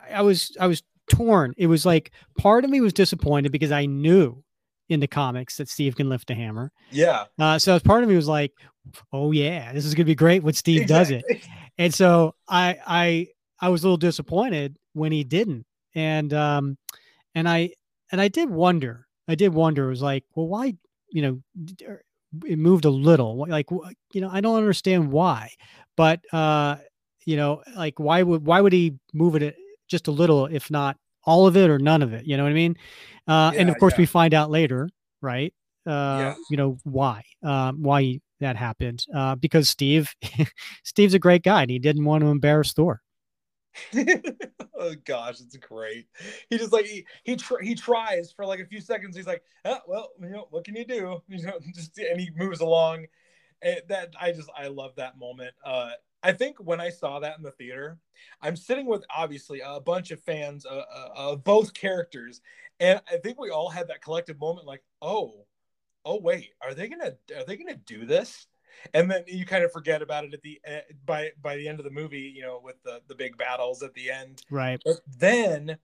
[0.09, 1.53] I, I was I was torn.
[1.57, 4.43] It was like part of me was disappointed because I knew
[4.89, 6.71] in the comics that Steve can lift a hammer.
[6.91, 7.25] Yeah.
[7.39, 8.53] Uh, so part of me was like,
[9.11, 11.23] oh yeah, this is gonna be great when Steve exactly.
[11.27, 11.47] does it.
[11.77, 13.27] And so I I
[13.59, 15.65] I was a little disappointed when he didn't.
[15.93, 16.77] And um
[17.33, 17.71] and I
[18.11, 19.07] and I did wonder.
[19.27, 19.87] I did wonder.
[19.87, 20.75] It was like, well, why?
[21.09, 21.41] You know,
[22.45, 23.45] it moved a little.
[23.47, 25.51] Like, you know, I don't understand why.
[25.95, 26.77] But uh,
[27.25, 29.55] you know, like why would why would he move it
[29.87, 32.25] just a little, if not all of it or none of it?
[32.25, 32.75] You know what I mean?
[33.27, 33.99] Uh, yeah, and of course, yeah.
[33.99, 34.89] we find out later,
[35.21, 35.53] right?
[35.85, 36.35] Uh, yeah.
[36.49, 37.23] You know why?
[37.43, 39.05] Um, why that happened?
[39.13, 40.13] Uh, because Steve,
[40.83, 43.01] Steve's a great guy, and he didn't want to embarrass Thor.
[44.75, 46.07] oh gosh, it's great.
[46.49, 49.15] He just like he he, tr- he tries for like a few seconds.
[49.15, 51.21] He's like, oh, well, you know, what can you do?
[51.27, 53.07] You know, just and he moves along.
[53.61, 55.53] It, that I just I love that moment.
[55.63, 55.91] Uh,
[56.23, 57.97] I think when I saw that in the theater,
[58.41, 62.41] I'm sitting with obviously a bunch of fans uh, uh, of both characters,
[62.79, 65.45] and I think we all had that collective moment, like, oh,
[66.03, 68.47] oh wait, are they gonna are they gonna do this?
[68.93, 71.79] And then you kind of forget about it at the uh, by by the end
[71.79, 74.41] of the movie you know with the the big battles at the end.
[74.49, 74.81] Right.
[74.83, 75.77] But then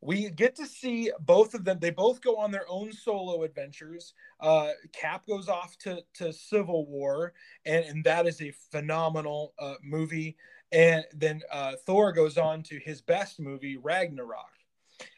[0.00, 1.78] we get to see both of them.
[1.80, 4.14] They both go on their own solo adventures.
[4.40, 7.32] Uh, cap goes off to to civil war
[7.64, 10.36] and and that is a phenomenal uh, movie.
[10.72, 14.52] And then uh, thor goes on to his best movie ragnarok.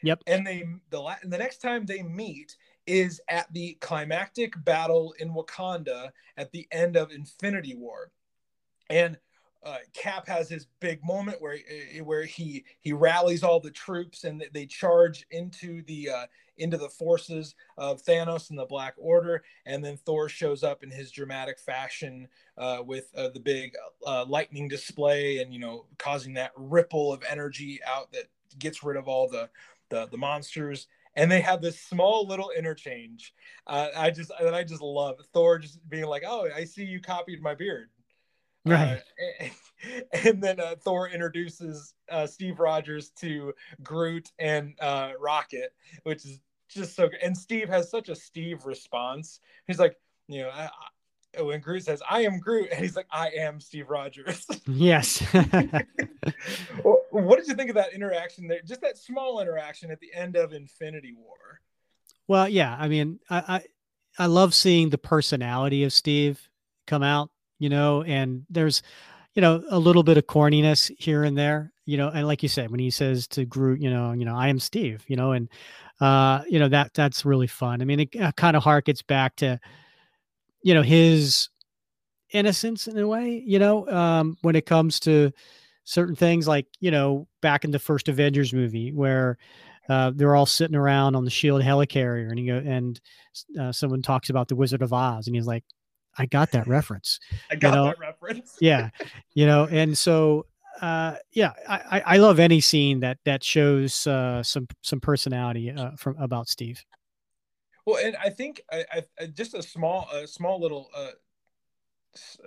[0.03, 0.23] Yep.
[0.27, 2.55] And they the la- the next time they meet
[2.87, 8.11] is at the climactic battle in Wakanda at the end of Infinity War.
[8.89, 9.17] And
[9.65, 14.23] uh, Cap has his big moment where uh, where he he rallies all the troops
[14.23, 16.25] and they charge into the uh,
[16.57, 20.91] into the forces of Thanos and the Black Order, and then Thor shows up in
[20.91, 22.27] his dramatic fashion
[22.59, 23.73] uh, with uh, the big
[24.05, 28.25] uh, lightning display and you know causing that ripple of energy out that
[28.59, 29.49] gets rid of all the
[29.89, 33.33] the, the monsters and they have this small little interchange.
[33.67, 37.01] Uh, I just that I just love Thor just being like, "Oh, I see you
[37.01, 37.89] copied my beard."
[38.67, 39.01] Uh, right.
[39.41, 39.45] Uh,
[40.13, 45.73] and, and, then uh, Thor introduces uh, Steve Rogers to Groot and uh, Rocket,
[46.03, 47.19] which is just so good.
[47.21, 49.39] And Steve has such a Steve response.
[49.67, 49.95] He's like,
[50.27, 50.69] you know, I,
[51.43, 54.45] when Groot says, I am Groot, and he's like, I am Steve Rogers.
[54.67, 55.19] Yes.
[57.11, 58.61] what did you think of that interaction there?
[58.65, 61.61] Just that small interaction at the end of Infinity War.
[62.27, 62.75] Well, yeah.
[62.77, 66.49] I mean, I, I, I love seeing the personality of Steve
[66.87, 68.81] come out, you know, and there's,
[69.35, 72.49] you know, a little bit of corniness here and there, you know, and like you
[72.49, 75.33] said, when he says to Groot, you know, you know, I am Steve, you know,
[75.33, 75.47] and
[76.01, 77.81] uh, you know, that that's really fun.
[77.81, 79.59] I mean, it uh, kind of harkets back to,
[80.65, 81.49] you know, his
[82.31, 85.31] innocence in a way, you know, um, when it comes to
[85.83, 89.37] certain things like, you know, back in the first Avengers movie where
[89.89, 92.99] uh, they're all sitting around on the shield helicarrier and you go and
[93.59, 95.63] uh, someone talks about the Wizard of Oz and he's like,
[96.17, 97.19] I got that reference.
[97.51, 97.85] I got you know?
[97.85, 98.57] that reference.
[98.59, 98.89] yeah.
[99.35, 100.47] You know, and so
[100.81, 105.91] uh yeah, I, I love any scene that that shows uh some some personality uh
[105.95, 106.83] from about Steve.
[107.85, 111.11] Well, and I think I, I just a small a small little uh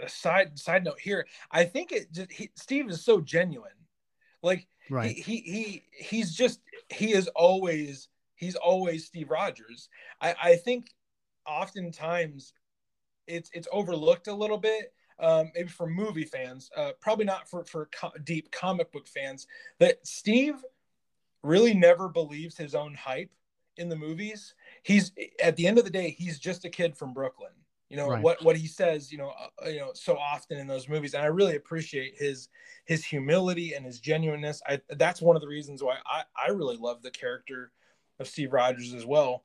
[0.06, 1.26] side side note here.
[1.50, 3.70] I think it just he, Steve is so genuine.
[4.42, 5.16] Like right.
[5.16, 9.88] he, he he he's just he is always he's always Steve Rogers.
[10.20, 10.90] I I think
[11.46, 12.52] oftentimes
[13.26, 17.64] it's it's overlooked a little bit um, maybe for movie fans, uh, probably not for
[17.64, 19.46] for co- deep comic book fans.
[19.78, 20.64] That Steve
[21.42, 23.30] really never believes his own hype
[23.76, 24.54] in the movies.
[24.82, 25.12] He's
[25.42, 27.50] at the end of the day, he's just a kid from Brooklyn.
[27.88, 28.22] You know right.
[28.22, 29.10] what what he says.
[29.10, 29.32] You know,
[29.64, 32.48] uh, you know so often in those movies, and I really appreciate his
[32.84, 34.60] his humility and his genuineness.
[34.66, 37.72] I that's one of the reasons why I I really love the character
[38.20, 39.44] of Steve Rogers as well.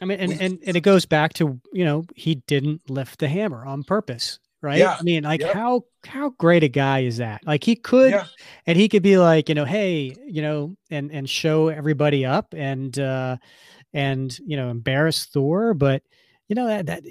[0.00, 3.28] I mean, and, and, and it goes back to, you know, he didn't lift the
[3.28, 4.78] hammer on purpose right?
[4.78, 4.96] Yeah.
[4.98, 5.52] I mean, like yep.
[5.52, 7.46] how how great a guy is that?
[7.46, 8.24] Like he could yeah.
[8.66, 12.54] and he could be like, you know, hey, you know, and and show everybody up
[12.56, 13.36] and uh
[13.94, 16.02] and you know, embarrass Thor, but
[16.48, 17.04] you know that that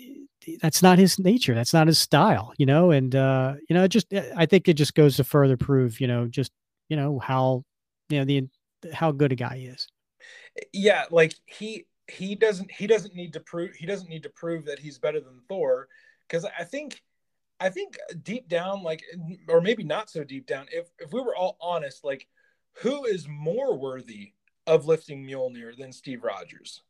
[0.62, 1.56] that's not his nature.
[1.56, 4.94] That's not his style, you know, and uh you know, just I think it just
[4.94, 6.52] goes to further prove, you know, just
[6.90, 7.64] you know how
[8.10, 8.48] you know the
[8.94, 9.88] how good a guy is.
[10.72, 14.66] Yeah, like he he doesn't he doesn't need to prove he doesn't need to prove
[14.66, 15.88] that he's better than Thor
[16.28, 17.02] because I think
[17.60, 19.04] I think deep down, like,
[19.48, 22.28] or maybe not so deep down, if if we were all honest, like,
[22.74, 24.34] who is more worthy
[24.68, 26.82] of lifting Mjolnir than Steve Rogers?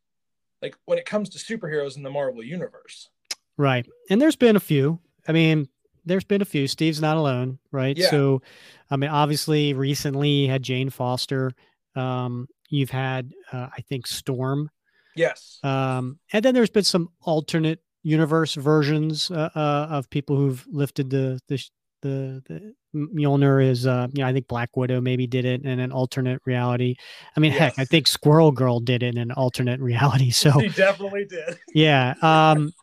[0.62, 3.09] Like when it comes to superheroes in the Marvel universe.
[3.57, 3.86] Right.
[4.09, 4.99] And there's been a few.
[5.27, 5.67] I mean,
[6.05, 6.67] there's been a few.
[6.67, 7.97] Steve's not alone, right?
[7.97, 8.09] Yeah.
[8.09, 8.41] So,
[8.89, 11.51] I mean, obviously, recently you had Jane Foster.
[11.95, 14.69] Um, you've had, uh, I think, Storm.
[15.15, 15.59] Yes.
[15.63, 21.09] Um, and then there's been some alternate universe versions uh, uh, of people who've lifted
[21.09, 21.63] the the
[22.03, 25.79] the, the Mjolnir is uh you know I think Black Widow maybe did it in
[25.79, 26.95] an alternate reality.
[27.35, 27.59] I mean yes.
[27.59, 30.29] heck, I think Squirrel Girl did it in an alternate reality.
[30.29, 31.57] So he definitely did.
[31.73, 32.13] yeah.
[32.21, 32.73] Um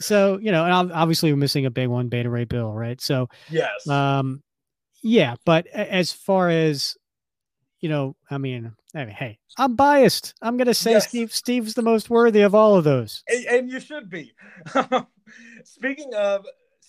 [0.00, 3.00] so you know, and obviously we're missing a big one, Beta Ray Bill, right?
[3.00, 3.88] So yes.
[3.88, 4.42] Um
[5.02, 6.96] yeah, but as far as
[7.80, 10.34] you know, I mean, I mean, hey, I'm biased.
[10.42, 11.08] I'm going to say yes.
[11.08, 11.32] Steve.
[11.32, 14.34] Steve's the most worthy of all of those, and, and you should be.
[15.64, 16.46] Speaking of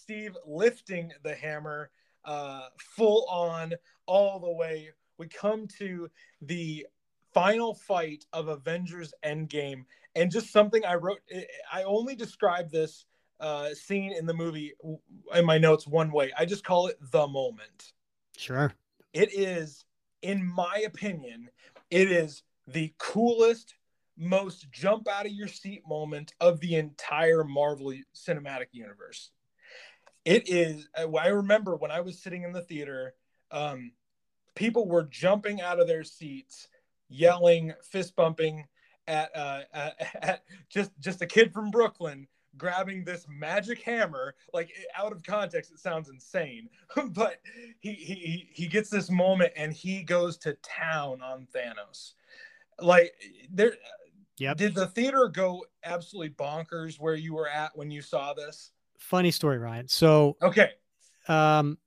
[0.07, 1.89] Steve lifting the hammer,
[2.23, 3.73] uh, full on,
[4.05, 6.09] all the way, we come to
[6.41, 6.87] the
[7.33, 9.83] final fight of Avengers Endgame,
[10.15, 11.19] and just something I wrote.
[11.73, 13.03] I only describe this
[13.41, 14.71] uh, scene in the movie
[15.35, 16.31] in my notes one way.
[16.37, 17.91] I just call it the moment.
[18.37, 18.71] Sure.
[19.11, 19.83] It is
[20.21, 21.49] in my opinion,
[21.91, 23.75] it is the coolest,
[24.15, 29.31] most jump out of your seat moment of the entire Marvel cinematic universe.
[30.27, 33.13] It is, I remember when I was sitting in the theater,
[33.49, 33.93] um,
[34.55, 36.67] people were jumping out of their seats,
[37.07, 38.65] yelling, fist bumping
[39.07, 44.35] at, uh, at, at just, just a kid from Brooklyn grabbing this magic hammer.
[44.53, 46.67] Like out of context it sounds insane
[47.11, 47.39] but
[47.79, 52.15] he he he gets this moment and he goes to town on Thanos.
[52.81, 53.13] Like
[53.49, 53.73] there
[54.37, 58.71] yeah did the theater go absolutely bonkers where you were at when you saw this
[58.97, 60.71] funny story Ryan so okay
[61.27, 61.77] um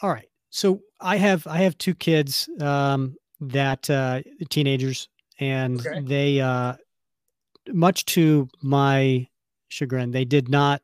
[0.00, 5.08] all right so I have I have two kids um that uh teenagers
[5.38, 6.00] and okay.
[6.00, 6.74] they uh
[7.72, 9.28] much to my
[9.68, 10.82] chagrin, they did not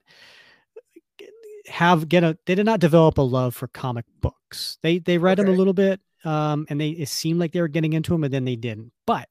[1.66, 4.78] have get a they did not develop a love for comic books.
[4.82, 5.46] They they read okay.
[5.46, 8.24] them a little bit, um, and they it seemed like they were getting into them,
[8.24, 8.92] and then they didn't.
[9.06, 9.28] But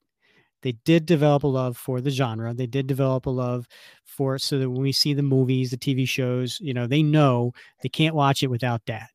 [0.62, 2.53] they did develop a love for the genre.
[2.53, 3.68] They did develop a love
[4.05, 7.03] for it, so that when we see the movies, the TV shows, you know, they
[7.03, 7.51] know
[7.84, 9.09] they can't watch it without that,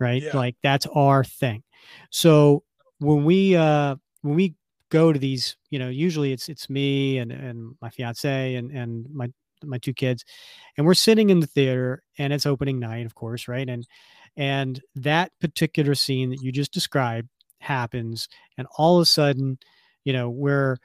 [0.00, 0.22] right?
[0.22, 0.36] Yeah.
[0.36, 1.62] Like that's our thing.
[2.10, 2.62] So
[2.98, 4.54] when we uh when we
[4.90, 9.06] go to these, you know, usually it's it's me and and my fiance and and
[9.12, 9.28] my
[9.64, 10.24] my two kids,
[10.76, 13.68] and we're sitting in the theater and it's opening night, of course, right?
[13.68, 13.86] And
[14.36, 17.28] and that particular scene that you just described
[17.60, 18.28] happens,
[18.58, 19.58] and all of a sudden,
[20.06, 20.78] you know, where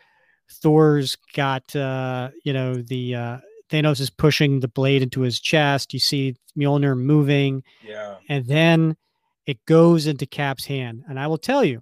[0.50, 3.38] Thor's got uh, you know the uh,
[3.72, 5.94] Thanos is pushing the blade into his chest.
[5.94, 7.64] You see Mjolnir moving.
[7.84, 8.16] Yeah.
[8.28, 8.98] And then
[9.46, 11.04] it goes into Cap's hand.
[11.08, 11.82] And I will tell you,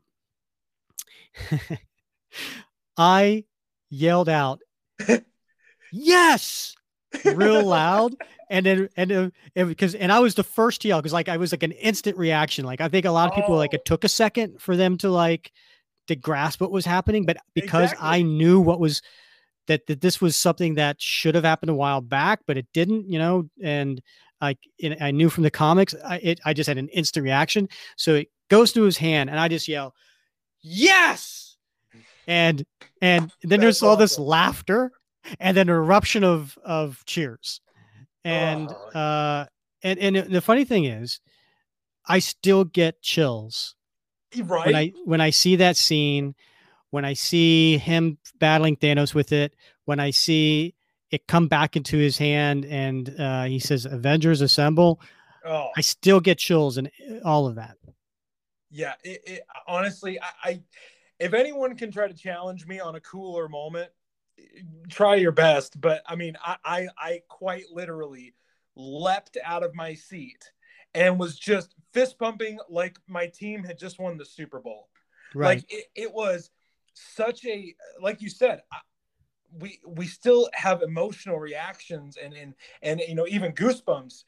[2.98, 3.46] I
[3.90, 4.60] yelled out,
[5.92, 6.76] yes,
[7.26, 8.16] real loud.
[8.52, 11.52] And then, and because, and I was the first to yell because, like, I was
[11.52, 12.66] like an instant reaction.
[12.66, 13.58] Like, I think a lot of people, oh.
[13.58, 13.86] like, it oh.
[13.86, 15.52] took a second for them to, like,
[16.10, 17.26] to grasp what was happening.
[17.26, 18.10] But because exactly.
[18.10, 19.02] I knew what was,
[19.68, 23.10] that, that this was something that should have happened a while back, but it didn't,
[23.10, 24.02] you know, and
[24.42, 24.58] like
[25.02, 27.70] I knew from the comics, I, it, I just had an instant reaction.
[27.98, 29.94] So it goes through his hand, and I just yell,
[30.62, 31.58] "Yes!"
[32.28, 32.64] And
[33.02, 34.92] and then there's all this laughter,
[35.40, 37.62] and then an eruption of of cheers,
[38.24, 39.00] and oh.
[39.00, 39.46] uh,
[39.84, 41.20] and and the funny thing is,
[42.08, 43.76] I still get chills
[44.44, 46.36] right when I when I see that scene,
[46.90, 49.54] when I see him battling Thanos with it,
[49.86, 50.76] when I see
[51.12, 55.00] it come back into his hand and uh, he says avengers assemble
[55.46, 55.70] oh.
[55.76, 57.78] i still get chills and uh, all of that
[58.70, 60.62] yeah it, it, honestly I, I,
[61.20, 63.90] if anyone can try to challenge me on a cooler moment
[64.90, 68.34] try your best but i mean I, I i quite literally
[68.76, 70.52] leapt out of my seat
[70.94, 74.90] and was just fist pumping like my team had just won the super bowl.
[75.36, 75.58] Right.
[75.58, 76.50] like it, it was
[76.94, 78.64] such a like you said
[79.60, 84.24] we we still have emotional reactions and and and you know even goosebumps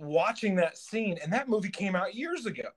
[0.00, 1.18] watching that scene.
[1.22, 2.68] And that movie came out years ago.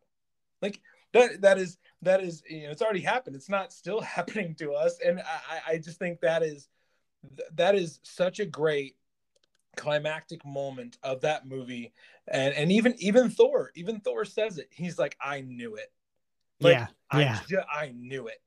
[0.61, 0.81] Like
[1.13, 3.35] that that is that is you know it's already happened.
[3.35, 4.99] It's not still happening to us.
[5.05, 6.67] And i i just think that is
[7.55, 8.97] that is such a great
[9.75, 11.93] climactic moment of that movie.
[12.27, 14.69] And and even even thor even thor says it.
[14.71, 15.91] He's like i knew it.
[16.59, 16.87] Like, yeah
[17.19, 17.39] yeah.
[17.41, 18.41] I, ju- I knew it.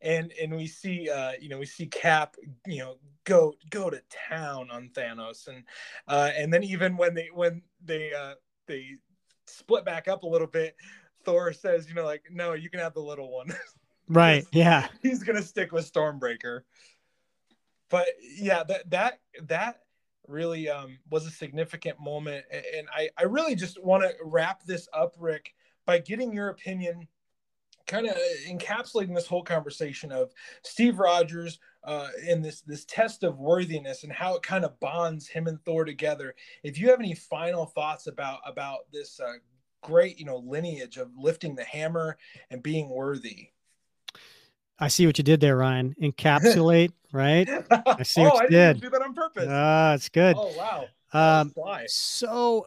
[0.00, 4.00] And and we see uh you know we see cap you know go go to
[4.28, 5.48] town on thanos.
[5.48, 5.64] And
[6.08, 8.34] uh and then even when they when they uh
[8.66, 8.96] they
[9.46, 10.76] split back up a little bit
[11.24, 13.52] thor says you know like no you can have the little one.
[14.08, 14.88] Right yeah.
[15.00, 16.62] he's gonna stick with stormbreaker.
[17.88, 19.82] But yeah that that that
[20.32, 24.88] really um was a significant moment and i i really just want to wrap this
[24.92, 25.54] up rick
[25.86, 27.06] by getting your opinion
[27.86, 28.16] kind of
[28.48, 34.12] encapsulating this whole conversation of Steve Rogers uh, and this this test of worthiness and
[34.12, 36.34] how it kind of bonds him and Thor together.
[36.62, 39.34] If you have any final thoughts about about this uh,
[39.82, 42.16] great you know lineage of lifting the hammer
[42.50, 43.50] and being worthy.
[44.82, 45.94] I see what you did there, Ryan.
[46.02, 47.48] Encapsulate, right?
[47.70, 48.80] I see oh, what you I did.
[48.80, 49.46] do that on purpose.
[49.48, 50.34] Ah, it's good.
[50.36, 50.86] Oh wow.
[51.12, 51.52] Um,
[51.86, 52.66] so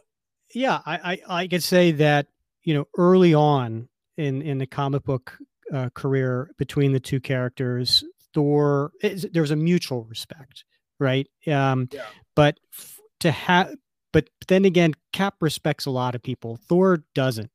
[0.54, 2.28] yeah, I, I I could say that
[2.62, 5.36] you know early on in in the comic book
[5.72, 8.02] uh, career between the two characters.
[8.32, 10.64] Thor, there was a mutual respect,
[10.98, 11.28] right?
[11.46, 12.04] Um, yeah.
[12.34, 13.74] But f- to have,
[14.12, 16.58] but then again, Cap respects a lot of people.
[16.68, 17.50] Thor doesn't,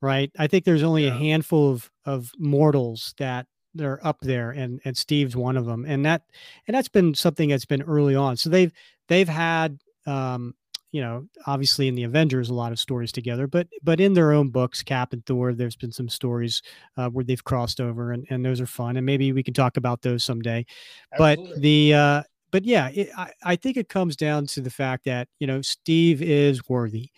[0.00, 0.30] right?
[0.38, 1.14] I think there's only yeah.
[1.14, 5.84] a handful of of mortals that they're up there, and and Steve's one of them,
[5.86, 6.22] and that
[6.66, 8.36] and that's been something that's been early on.
[8.36, 8.72] So they've
[9.08, 10.54] they've had um,
[10.92, 14.32] you know, obviously in the Avengers, a lot of stories together, but but in their
[14.32, 16.60] own books, Cap and Thor, there's been some stories
[16.98, 19.78] uh, where they've crossed over, and, and those are fun, and maybe we can talk
[19.78, 20.66] about those someday.
[21.14, 21.46] Absolutely.
[21.54, 25.06] But the uh, but yeah, it, I, I think it comes down to the fact
[25.06, 27.08] that you know Steve is worthy,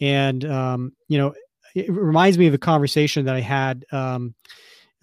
[0.00, 1.34] and um, you know
[1.74, 4.34] it reminds me of a conversation that I had um,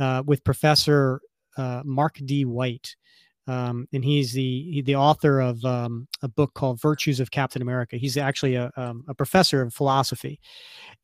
[0.02, 1.22] uh, with Professor
[1.56, 2.44] uh, Mark D.
[2.44, 2.96] White
[3.48, 7.98] um, and he's the the author of um, a book called Virtues of Captain America.
[7.98, 10.40] He's actually a, um, a professor of philosophy,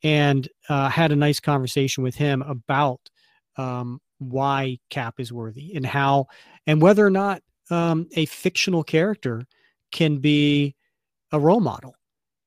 [0.03, 3.01] and uh, had a nice conversation with him about
[3.57, 6.27] um, why Cap is worthy and how
[6.67, 7.41] and whether or not
[7.71, 9.45] um, a fictional character
[9.91, 10.75] can be
[11.31, 11.95] a role model,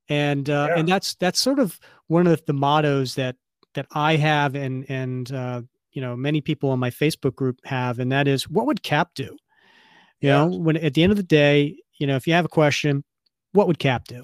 [0.08, 0.78] and uh, yeah.
[0.78, 3.34] and that's that's sort of one of the mottos that
[3.74, 5.62] that I have and and uh,
[5.92, 9.10] you know many people on my Facebook group have, and that is what would Cap
[9.14, 9.36] do?
[10.20, 10.44] You yeah.
[10.44, 13.04] know, when at the end of the day, you know, if you have a question,
[13.52, 14.22] what would Cap do?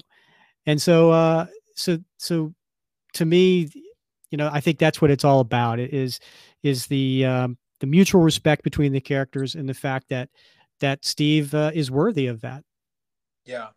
[0.65, 2.53] And so, uh, so, so
[3.13, 3.69] to me,
[4.29, 5.79] you know, I think that's what it's all about.
[5.79, 6.19] It is,
[6.61, 10.29] is the, um, the mutual respect between the characters and the fact that,
[10.81, 12.63] that Steve uh, is worthy of that.
[13.45, 13.67] Yeah.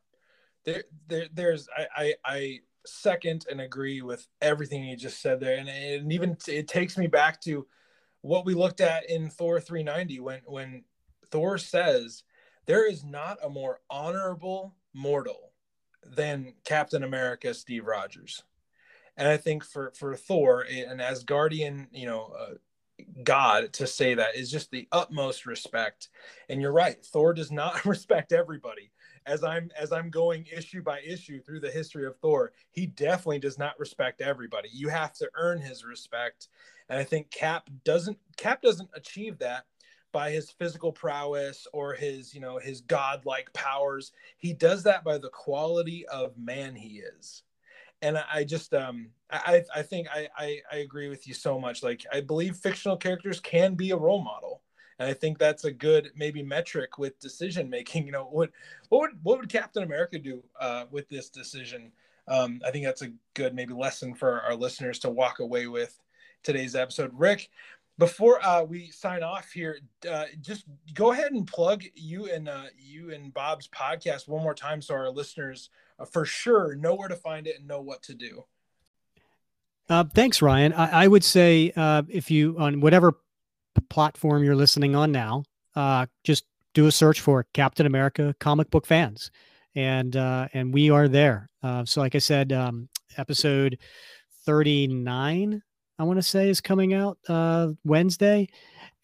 [0.64, 5.57] There, there, there's, I, I, I second and agree with everything you just said there.
[5.57, 7.66] And, and even it takes me back to
[8.22, 10.84] what we looked at in Thor 390 when, when
[11.30, 12.22] Thor says,
[12.66, 15.52] There is not a more honorable mortal
[16.04, 18.42] than Captain America Steve Rogers.
[19.16, 22.54] And I think for, for Thor, an Asgardian, you know, uh,
[23.22, 26.08] God to say that is just the utmost respect.
[26.48, 28.90] And you're right, Thor does not respect everybody.
[29.26, 33.38] as I'm as I'm going issue by issue through the history of Thor, he definitely
[33.38, 34.68] does not respect everybody.
[34.72, 36.48] You have to earn his respect,
[36.91, 39.64] and I think Cap doesn't Cap doesn't achieve that
[40.12, 44.12] by his physical prowess or his you know his godlike powers.
[44.36, 47.45] He does that by the quality of man he is
[48.03, 51.82] and I, just um I I think I, I I agree with you so much.
[51.82, 54.62] Like I believe fictional characters can be a role model,
[54.99, 58.07] and I think that's a good maybe metric with decision making.
[58.11, 58.51] You know, what
[58.88, 61.93] what would what would Captain America do uh, with this decision?
[62.28, 65.99] Um, I think that's a good maybe lesson for our listeners to walk away with
[66.43, 67.11] today's episode.
[67.14, 67.51] Rick,
[68.01, 69.78] before uh, we sign off here,
[70.11, 70.64] uh, just
[70.95, 74.95] go ahead and plug you and uh, you and Bob's podcast one more time, so
[74.95, 75.68] our listeners
[75.99, 78.45] uh, for sure know where to find it and know what to do.
[79.88, 80.72] Uh, thanks, Ryan.
[80.72, 83.18] I, I would say uh, if you on whatever
[83.91, 85.45] platform you're listening on now,
[86.24, 89.30] just do a search for Captain America comic book fans,
[89.74, 91.51] and and we are there.
[91.84, 92.88] so, like I said, um,
[93.18, 93.78] episode
[94.47, 95.62] thirty nine
[96.01, 98.48] I want to say is coming out uh, Wednesday,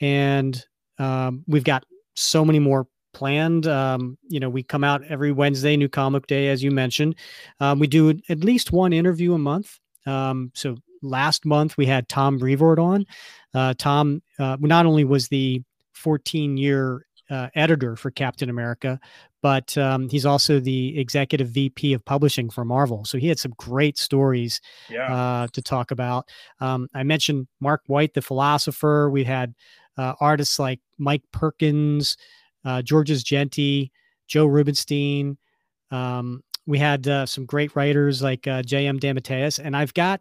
[0.01, 0.64] and
[0.99, 1.84] um, we've got
[2.14, 3.66] so many more planned.
[3.66, 7.16] Um, you know, we come out every Wednesday, New Comic Day, as you mentioned.
[7.61, 9.78] Um, we do at least one interview a month.
[10.07, 13.05] Um, so last month we had Tom Brevoort on.
[13.53, 19.00] Uh, Tom uh, not only was the 14 year uh, editor for Captain America,
[19.42, 23.04] but um, he's also the executive VP of publishing for Marvel.
[23.04, 25.12] So he had some great stories yeah.
[25.14, 26.28] uh, to talk about.
[26.60, 29.10] Um, I mentioned Mark White, the philosopher.
[29.10, 29.54] We had
[29.98, 32.16] uh, artists like Mike Perkins,
[32.64, 33.92] uh, Georges Jeanty,
[34.26, 35.38] Joe Rubinstein.
[35.90, 38.98] Um, we had uh, some great writers like uh, J.M.
[38.98, 40.20] DeMatteis, and I've got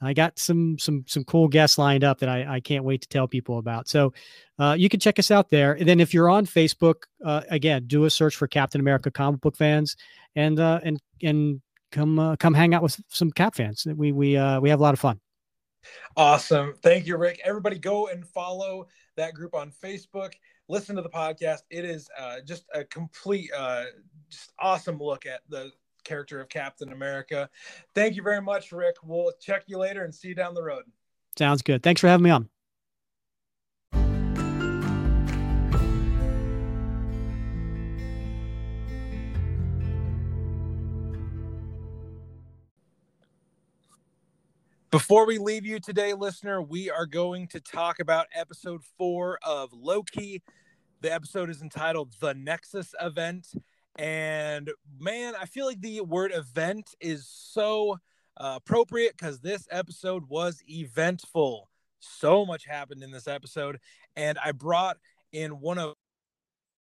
[0.00, 3.08] I got some some some cool guests lined up that I, I can't wait to
[3.08, 3.88] tell people about.
[3.88, 4.12] So
[4.58, 5.72] uh, you can check us out there.
[5.72, 9.40] And then if you're on Facebook, uh, again, do a search for Captain America comic
[9.40, 9.96] book fans,
[10.34, 13.86] and uh, and and come uh, come hang out with some Cap fans.
[13.86, 15.18] We we uh, we have a lot of fun.
[16.16, 17.40] Awesome, thank you, Rick.
[17.44, 20.32] Everybody, go and follow that group on Facebook.
[20.68, 21.60] Listen to the podcast.
[21.70, 23.50] It is uh, just a complete,
[24.28, 25.70] just awesome look at the
[26.06, 27.50] character of Captain America.
[27.94, 28.96] Thank you very much, Rick.
[29.02, 30.84] We'll check you later and see you down the road.
[31.36, 31.82] Sounds good.
[31.82, 32.48] Thanks for having me on.
[44.92, 49.70] Before we leave you today, listener, we are going to talk about episode four of
[49.74, 50.42] Loki.
[51.02, 53.48] The episode is entitled The Nexus Event.
[53.98, 57.98] And man, I feel like the word event is so
[58.36, 61.70] uh, appropriate because this episode was eventful.
[62.00, 63.78] So much happened in this episode.
[64.14, 64.98] And I brought
[65.32, 65.94] in one of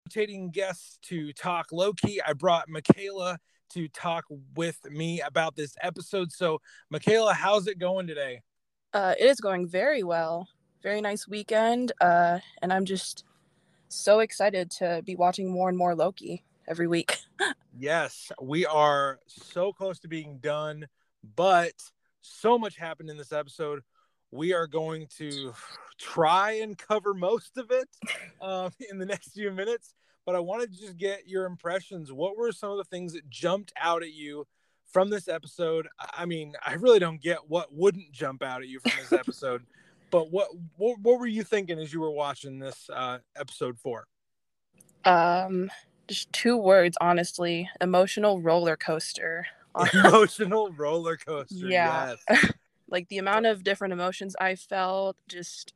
[0.07, 2.21] rotating guests to talk Loki.
[2.21, 3.39] I brought Michaela
[3.71, 4.25] to talk
[4.55, 6.31] with me about this episode.
[6.31, 8.41] So, Michaela, how's it going today?
[8.93, 10.47] Uh, it is going very well.
[10.81, 11.91] Very nice weekend.
[11.99, 13.25] Uh, and I'm just
[13.89, 17.17] so excited to be watching more and more Loki every week.
[17.77, 20.87] yes, we are so close to being done,
[21.35, 21.73] but
[22.21, 23.81] so much happened in this episode.
[24.31, 25.53] We are going to
[25.99, 27.87] try and cover most of it
[28.41, 29.93] uh, in the next few minutes.
[30.25, 32.11] But I wanted to just get your impressions.
[32.11, 34.47] What were some of the things that jumped out at you
[34.91, 35.87] from this episode?
[35.99, 39.63] I mean, I really don't get what wouldn't jump out at you from this episode.
[40.09, 40.47] but what,
[40.77, 44.07] what what were you thinking as you were watching this uh, episode four?
[45.05, 45.69] Um,
[46.07, 47.69] just two words, honestly.
[47.81, 49.47] Emotional roller coaster.
[49.93, 51.67] Emotional roller coaster.
[51.67, 52.15] Yeah.
[52.29, 52.51] Yes.
[52.89, 55.73] like the amount of different emotions I felt, just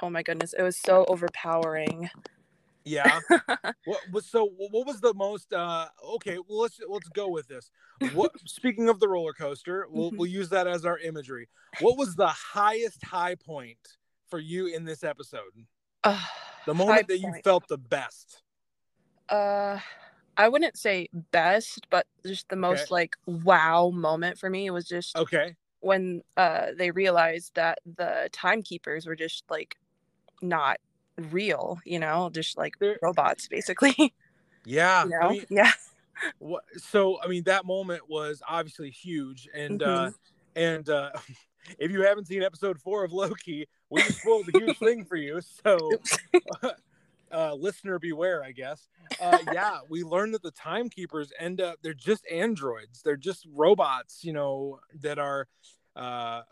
[0.00, 2.10] oh my goodness, it was so overpowering.
[2.84, 3.20] Yeah.
[3.84, 4.48] what was so?
[4.56, 5.52] What was the most?
[5.52, 7.70] uh Okay, well let's let's go with this.
[8.12, 8.32] What?
[8.48, 10.16] speaking of the roller coaster, we'll mm-hmm.
[10.18, 11.48] we'll use that as our imagery.
[11.80, 13.78] What was the highest high point
[14.28, 15.66] for you in this episode?
[16.04, 16.20] Uh,
[16.66, 18.42] the moment that you felt the best
[19.28, 19.78] uh
[20.36, 22.92] I wouldn't say best, but just the most okay.
[22.94, 29.06] like wow moment for me was just okay when uh they realized that the timekeepers
[29.06, 29.76] were just like
[30.40, 30.78] not
[31.30, 32.98] real, you know, just like They're...
[33.02, 34.14] robots basically.
[34.64, 35.02] Yeah.
[35.02, 35.18] you know?
[35.22, 35.72] I mean, yeah.
[36.38, 40.06] What, so I mean that moment was obviously huge and uh, mm-hmm.
[40.06, 40.10] uh
[40.54, 41.10] and uh
[41.80, 45.16] if you haven't seen episode 4 of Loki, we just spoiled a huge thing for
[45.16, 45.40] you.
[45.40, 45.90] So
[47.32, 48.88] uh, listener beware, I guess.
[49.20, 53.02] Uh, yeah, we learned that the timekeepers end up they're just androids.
[53.02, 55.48] They're just robots, you know, that are.
[55.94, 56.42] Uh,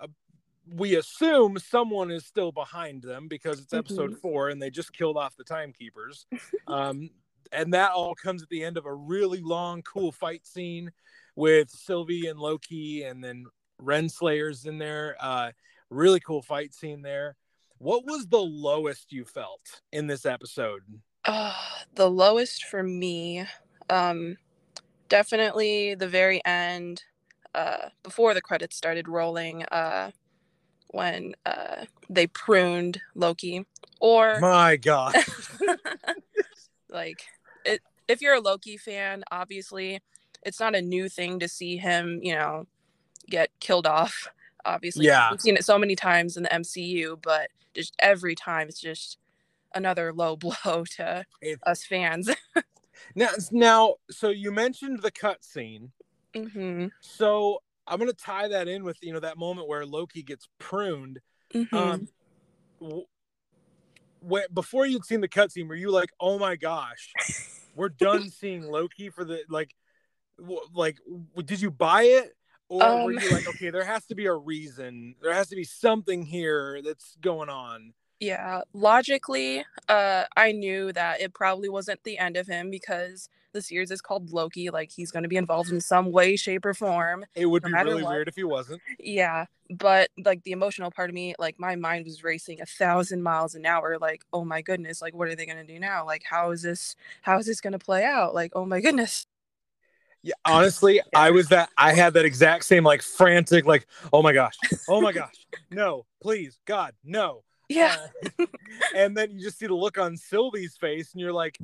[0.72, 4.20] we assume someone is still behind them because it's episode mm-hmm.
[4.20, 6.26] four and they just killed off the timekeepers.
[6.68, 7.10] Um,
[7.52, 10.92] and that all comes at the end of a really long, cool fight scene
[11.34, 13.46] with Sylvie and Loki, and then
[13.82, 15.16] Renslayer's in there.
[15.20, 15.50] Uh,
[15.90, 17.36] really cool fight scene there.
[17.80, 20.82] What was the lowest you felt in this episode?
[21.24, 21.54] Uh,
[21.94, 23.46] the lowest for me,
[23.88, 24.36] um,
[25.08, 27.04] definitely the very end,
[27.54, 30.10] uh, before the credits started rolling, uh,
[30.88, 33.64] when uh, they pruned Loki.
[33.98, 35.14] Or My God.
[36.90, 37.22] like
[37.64, 40.00] it if you're a Loki fan, obviously
[40.42, 42.66] it's not a new thing to see him, you know,
[43.30, 44.28] get killed off.
[44.64, 45.30] Obviously, Yeah.
[45.30, 49.18] we've seen it so many times in the MCU, but just every time it's just
[49.74, 52.28] another low blow to It- us fans.
[53.14, 55.90] now, now, so you mentioned the cutscene.
[56.34, 60.48] hmm So I'm gonna tie that in with you know that moment where Loki gets
[60.58, 61.20] pruned.
[61.52, 62.08] hmm Um,
[62.80, 63.06] w-
[64.20, 67.12] when before you'd seen the cutscene, were you like, "Oh my gosh,
[67.74, 69.74] we're done seeing Loki for the like,
[70.38, 72.36] w- like, w- did you buy it,
[72.70, 75.56] or were Um, you like, okay, there has to be a reason, there has to
[75.56, 82.04] be something here that's going on." Yeah, logically, uh, I knew that it probably wasn't
[82.04, 84.68] the end of him because the series is called Loki.
[84.70, 87.24] Like he's going to be involved in some way, shape, or form.
[87.34, 88.12] It would No be really what.
[88.12, 88.82] weird if he wasn't.
[88.98, 93.22] Yeah, but like the emotional part of me, like my mind was racing a thousand
[93.22, 93.96] miles an hour.
[93.98, 96.04] Like, oh my goodness, like what are they gonna do now?
[96.04, 96.96] Like, how is this?
[97.22, 98.34] How is this gonna play out?
[98.34, 99.26] Like, oh my goodness.
[100.22, 101.70] Yeah, honestly, I was that.
[101.76, 104.56] I had that exact same like frantic, like, "Oh my gosh,
[104.88, 108.08] oh my gosh, no, please, God, no." Yeah,
[108.38, 108.46] Uh,
[108.94, 111.58] and then you just see the look on Sylvie's face, and you're like,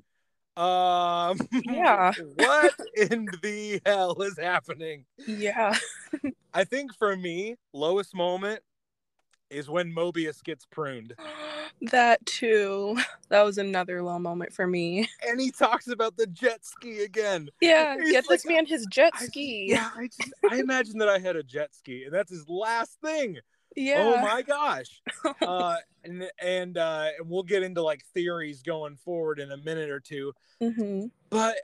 [0.57, 2.13] um, Yeah.
[2.37, 5.05] what in the hell is happening?
[5.27, 5.77] yeah,
[6.55, 8.61] I think for me, lowest moment
[9.51, 11.15] is when Mobius gets pruned,
[11.91, 12.99] that too.
[13.29, 15.09] That was another low moment for me.
[15.29, 17.49] and he talks about the jet ski again.
[17.61, 19.67] Yeah, He's get this man his jet I- ski.
[19.69, 23.01] yeah, I just, I imagine that I had a jet ski, and that's his last
[23.01, 23.39] thing.
[23.75, 23.97] yeah.
[23.99, 25.03] Oh my gosh.
[25.43, 25.75] uh,
[26.05, 29.99] and and uh, and we'll get into like theories going forward in a minute or
[29.99, 30.33] two.
[30.61, 31.57] hmm but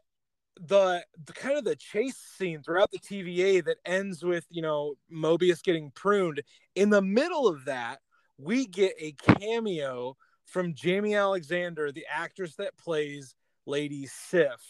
[0.64, 4.94] the the kind of the chase scene throughout the TVA that ends with you know
[5.12, 6.42] Mobius getting pruned
[6.74, 7.98] in the middle of that
[8.38, 13.34] we get a cameo from Jaimie Alexander the actress that plays
[13.66, 14.60] Lady Sif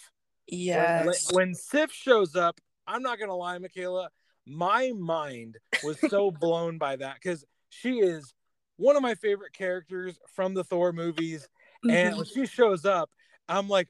[0.49, 1.31] when, Yes.
[1.33, 4.09] when Sif shows up I'm not gonna lie Michaela
[4.47, 8.33] my mind was so blown by that because she is
[8.77, 11.47] one of my favorite characters from the Thor movies
[11.85, 12.17] and Mhm.
[12.17, 13.11] when she shows up,
[13.49, 13.89] I'm like,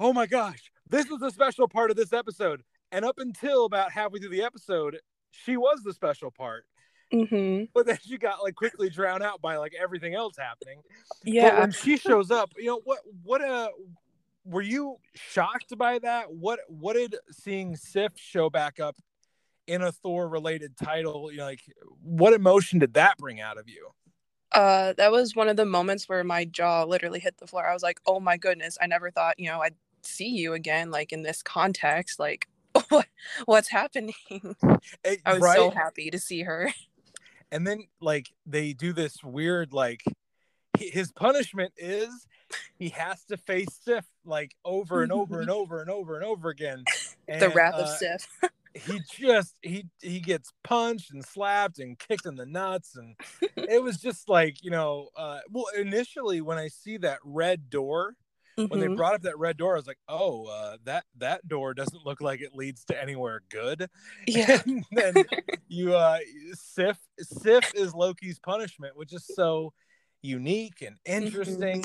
[0.00, 2.62] oh my gosh, this was the special part of this episode.
[2.92, 5.00] And up until about halfway through the episode,
[5.32, 6.66] she was the special part.
[7.12, 7.68] Mhm.
[7.74, 10.82] But then she got like quickly drowned out by like everything else happening.
[11.24, 11.60] But Yeah.
[11.60, 13.00] when she shows up, you know what?
[13.24, 13.70] What uh
[14.44, 16.32] were you shocked by that?
[16.32, 18.96] What what did seeing Sif show back up
[19.66, 21.30] in a Thor related title?
[21.30, 21.62] You know, like
[22.02, 23.90] what emotion did that bring out of you?
[24.52, 27.66] Uh, that was one of the moments where my jaw literally hit the floor.
[27.66, 28.76] I was like, "Oh my goodness!
[28.82, 32.18] I never thought, you know, I'd see you again, like in this context.
[32.18, 32.48] Like,
[32.88, 33.06] what,
[33.44, 34.14] what's happening?"
[35.04, 35.56] Eh, I was right?
[35.56, 36.70] so happy to see her.
[37.52, 40.02] and then like they do this weird like
[40.78, 42.26] his punishment is
[42.78, 46.48] he has to face Sif like over and over and over and over and over
[46.48, 46.82] again.
[47.28, 48.28] the And, wrath of uh, Sif.
[48.74, 53.14] He just he he gets punched and slapped and kicked in the nuts and
[53.56, 58.14] it was just like you know uh well initially when I see that red door
[58.56, 58.96] when they Mhm.
[58.96, 62.20] brought up that red door I was like oh uh that that door doesn't look
[62.20, 63.88] like it leads to anywhere good
[64.26, 64.60] Yeah.
[64.66, 65.14] and then
[65.68, 66.18] you uh
[66.54, 69.72] Sif Sif is Loki's punishment, which is so
[70.22, 71.84] unique and interesting.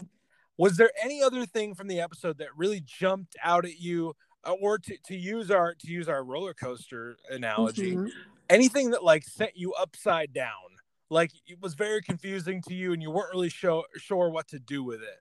[0.58, 4.54] Was there any other thing from the episode that really jumped out at you, uh,
[4.54, 7.96] or to, to use our to use our roller coaster analogy?
[7.96, 8.10] Mhm.
[8.50, 10.78] Anything that like sent you upside down,
[11.10, 14.60] like it was very confusing to you, and you weren't really show, sure what to
[14.60, 15.20] do with it.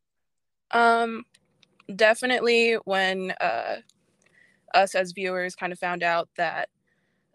[0.70, 1.24] Um,
[1.94, 3.76] definitely when uh,
[4.74, 6.68] us as viewers kind of found out that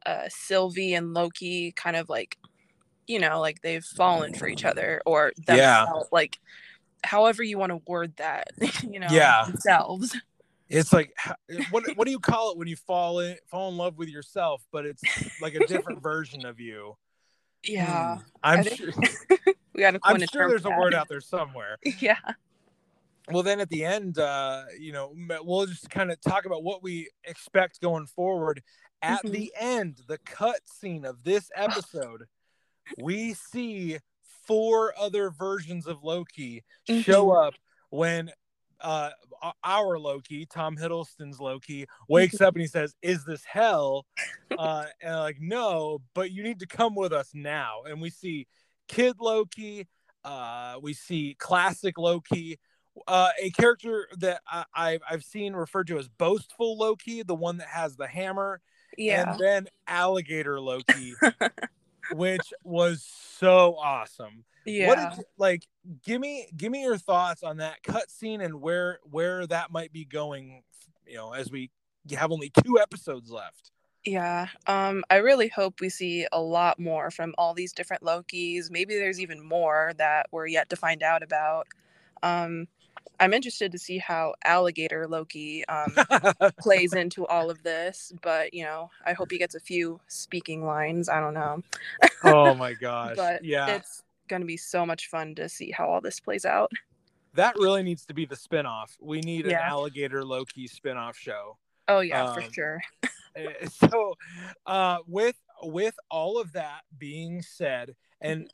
[0.06, 2.38] uh, Sylvie and Loki kind of like,
[3.08, 5.86] you know, like they've fallen for each other or Yeah.
[6.12, 6.38] like
[7.04, 8.48] however you want to word that,
[8.84, 9.46] you know, Yeah.
[9.46, 10.16] themselves.
[10.70, 11.14] It's like
[11.70, 14.64] what what do you call it when you fall in fall in love with yourself,
[14.72, 15.04] but it's
[15.42, 16.96] like a different version of you.
[17.64, 18.22] Yeah, Hmm.
[18.42, 18.94] I'm sure.
[19.74, 21.78] we got to I'm sure there's a word out there somewhere.
[22.00, 22.16] Yeah.
[23.32, 25.14] Well, then at the end, uh, you know,
[25.44, 28.62] we'll just kind of talk about what we expect going forward.
[29.02, 29.32] At Mhm.
[29.32, 32.28] the end, the cut scene of this episode,
[32.98, 34.00] we see
[34.46, 37.48] four other versions of Loki show Mhm.
[37.48, 37.54] up
[37.90, 38.32] when
[38.84, 39.12] uh,
[39.64, 44.08] our Loki, Tom Hiddleston's Loki, wakes up and he says, "Is this hell?"
[44.58, 47.84] Uh, and like, no, but you need to come with us now.
[47.84, 48.48] And we see
[48.88, 49.88] Kid Loki,
[50.24, 52.60] uh, we see classic Loki,
[53.08, 57.58] uh, a character that I, I've I've seen referred to as boastful Loki, the one
[57.58, 58.62] that has the hammer,
[58.98, 59.32] Yeah.
[59.32, 61.14] and then alligator Loki,
[62.14, 63.04] which was
[63.38, 64.44] so awesome.
[64.66, 64.88] yeah.
[64.88, 65.68] What did like?
[66.06, 70.06] Give me give me your thoughts on that cutscene and where where that might be
[70.06, 70.64] going.
[71.08, 71.70] You know, as we
[72.16, 73.72] have only two episodes left.
[74.04, 78.72] Yeah, um, I really hope we see a lot more from all these different Lokis.
[78.72, 81.68] Maybe there's even more that we're yet to find out about.
[82.24, 82.68] Um,
[83.20, 85.96] I'm interested to see how Alligator Loki um,
[86.60, 90.66] plays into all of this, but you know, I hope he gets a few speaking
[90.66, 91.08] lines.
[91.10, 91.62] I don't know,
[92.24, 93.16] oh my gosh!
[93.16, 96.72] but yeah, it's gonna be so much fun to see how all this plays out.
[97.36, 98.96] that really needs to be the spinoff.
[99.00, 101.58] We need an alligator Loki spinoff show.
[101.88, 102.82] Oh yeah, for Um, sure.
[103.04, 104.16] Uh, so
[104.66, 108.52] uh with with all of that being said and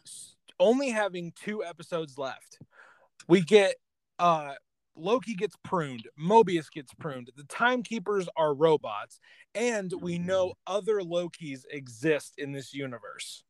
[0.60, 2.60] only having two episodes left
[3.28, 3.76] we get
[4.20, 4.53] uh
[4.95, 9.20] loki gets pruned mobius gets pruned the timekeepers are robots
[9.53, 13.43] and we know other lokis exist in this universe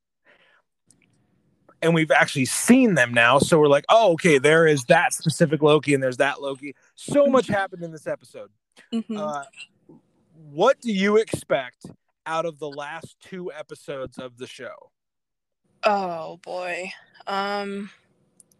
[1.82, 5.62] and we've actually seen them now so we're like oh okay there is that specific
[5.62, 8.50] loki and there's that loki so much happened in this episode
[8.94, 9.18] Mhm.
[9.18, 9.44] uh,
[10.34, 11.86] what do you expect
[12.26, 14.92] out of the last two episodes of the show?
[15.84, 16.92] Oh boy.
[17.26, 17.90] Um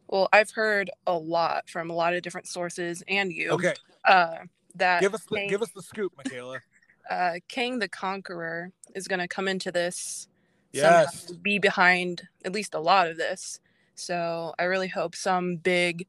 [0.08, 3.52] well, I've heard a lot from a lot of different sources and you.
[3.52, 3.74] Okay,
[4.06, 4.38] Uh
[4.76, 6.60] that give us the King, give us the scoop, Michaela.
[7.10, 10.28] uh Kang the Conqueror is going to come into this
[10.74, 11.32] Yes.
[11.42, 13.60] be behind at least a lot of this.
[13.96, 16.06] So, I really hope some big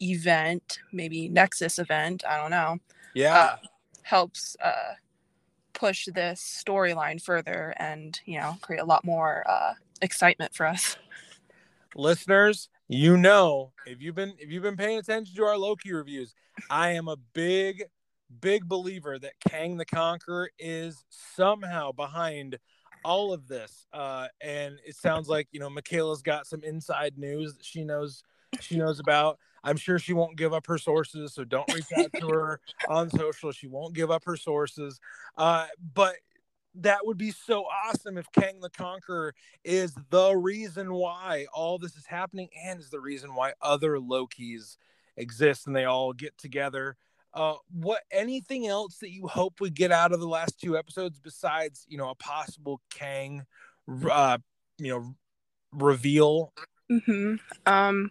[0.00, 2.78] event, maybe Nexus event, I don't know,
[3.14, 3.36] Yeah.
[3.36, 3.56] uh,
[4.02, 4.94] helps uh
[5.72, 10.96] push this storyline further and, you know, create a lot more uh excitement for us.
[11.94, 16.34] Listeners, you know, if you've been if you've been paying attention to our Loki reviews,
[16.70, 17.84] I am a big
[18.40, 22.58] big believer that Kang the Conqueror is somehow behind
[23.04, 23.86] all of this.
[23.92, 28.22] Uh and it sounds like, you know, Michaela's got some inside news that she knows
[28.60, 29.38] she knows about.
[29.64, 33.10] I'm sure she won't give up her sources, so don't reach out to her on
[33.10, 33.52] social.
[33.52, 35.00] She won't give up her sources.
[35.36, 36.16] Uh, but
[36.76, 41.96] that would be so awesome if Kang the Conqueror is the reason why all this
[41.96, 44.76] is happening and is the reason why other Lokis
[45.16, 46.96] exist and they all get together.
[47.34, 51.18] Uh, what anything else that you hope we get out of the last two episodes
[51.18, 53.44] besides you know a possible Kang,
[54.10, 54.38] uh,
[54.78, 55.14] you know,
[55.72, 56.52] reveal?
[56.88, 58.10] hmm Um,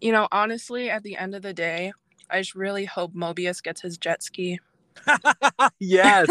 [0.00, 1.92] you know, honestly, at the end of the day,
[2.30, 4.60] I just really hope Mobius gets his jet ski.
[5.78, 6.28] yes,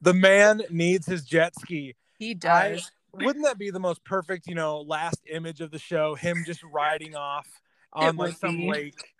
[0.00, 1.94] the man needs his jet ski.
[2.18, 2.90] He I- does.
[3.12, 6.14] wouldn't that be the most perfect, you know, last image of the show?
[6.14, 7.46] Him just riding off
[7.92, 8.70] on like some be.
[8.70, 9.14] lake.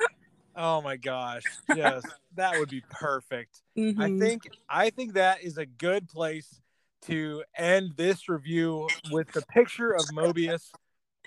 [0.54, 2.02] Oh my gosh, yes,
[2.34, 3.62] that would be perfect.
[3.76, 4.20] I Mhm.
[4.20, 6.60] think I think that is a good place
[7.02, 10.70] to end this review with the picture of Mobius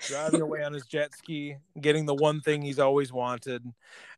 [0.06, 3.64] driving away on his jet ski, getting the one thing he's always wanted.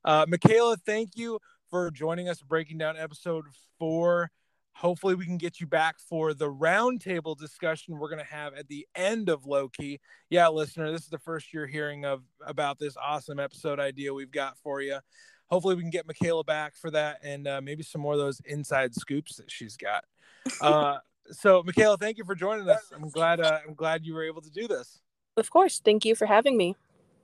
[0.04, 1.38] Uh, Michaela, thank you
[1.70, 3.44] for joining us, breaking down episode
[3.78, 4.30] four.
[4.76, 8.66] Hopefully, we can get you back for the roundtable discussion we're going to have at
[8.66, 10.00] the end of Loki.
[10.30, 14.32] Yeah, listener, this is the first you're hearing of about this awesome episode idea we've
[14.32, 14.98] got for you.
[15.46, 18.40] Hopefully, we can get Michaela back for that and uh, maybe some more of those
[18.46, 20.04] inside scoops that she's got.
[20.60, 20.98] Uh,
[21.30, 22.92] so, Michaela, thank you for joining us.
[22.94, 23.40] I'm glad.
[23.40, 25.00] Uh, I'm glad you were able to do this.
[25.38, 25.80] Of course.
[25.82, 26.76] Thank you for having me.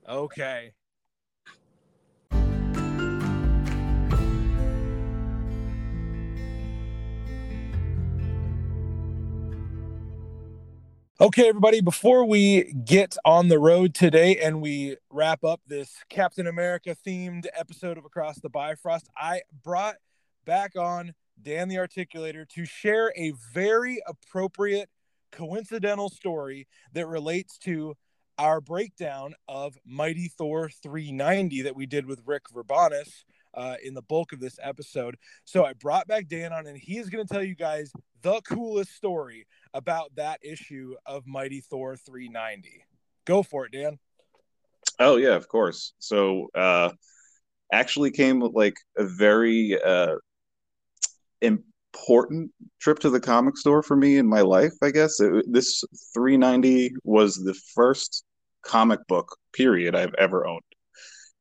[0.09, 0.73] Okay.
[11.21, 16.47] Okay, everybody, before we get on the road today and we wrap up this Captain
[16.47, 19.97] America themed episode of Across the Bifrost, I brought
[20.45, 24.89] back on Dan the Articulator to share a very appropriate
[25.31, 27.93] coincidental story that relates to
[28.39, 34.01] our breakdown of Mighty Thor 390 that we did with Rick Verbanis uh, in the
[34.01, 35.17] bulk of this episode.
[35.45, 37.91] So I brought back Dan on, and he is going to tell you guys
[38.23, 42.85] the coolest story about that issue of Mighty Thor 390.
[43.25, 43.99] Go for it, Dan.
[44.99, 45.93] Oh yeah, of course.
[45.99, 46.91] So uh
[47.71, 50.15] actually came with like a very uh
[51.41, 55.19] important trip to the comic store for me in my life, I guess.
[55.19, 58.23] It, this 390 was the first
[58.63, 60.61] comic book period I've ever owned.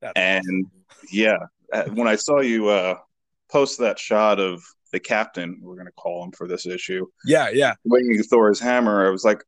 [0.01, 1.07] That's And awesome.
[1.13, 1.37] yeah,
[1.73, 2.97] uh, when I saw you uh,
[3.51, 7.07] post that shot of the captain, we're going to call him for this issue.
[7.25, 7.75] Yeah, yeah.
[7.85, 9.43] Winging Thor's hammer, I was like,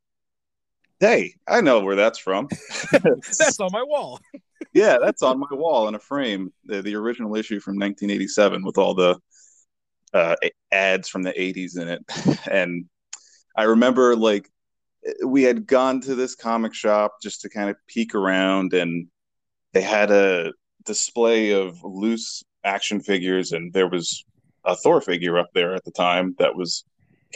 [1.01, 2.49] "Hey, I know where that's from.
[2.93, 4.21] that's on my wall."
[4.73, 6.53] yeah, that's on my wall in a frame.
[6.65, 9.19] The, the original issue from 1987 with all the
[10.15, 10.37] uh,
[10.71, 12.05] ads from the 80s in it,
[12.51, 12.87] and
[13.57, 14.49] I remember like
[15.25, 19.09] we had gone to this comic shop just to kind of peek around, and
[19.73, 20.53] they had a
[20.85, 24.25] display of loose action figures, and there was
[24.65, 26.85] a Thor figure up there at the time that was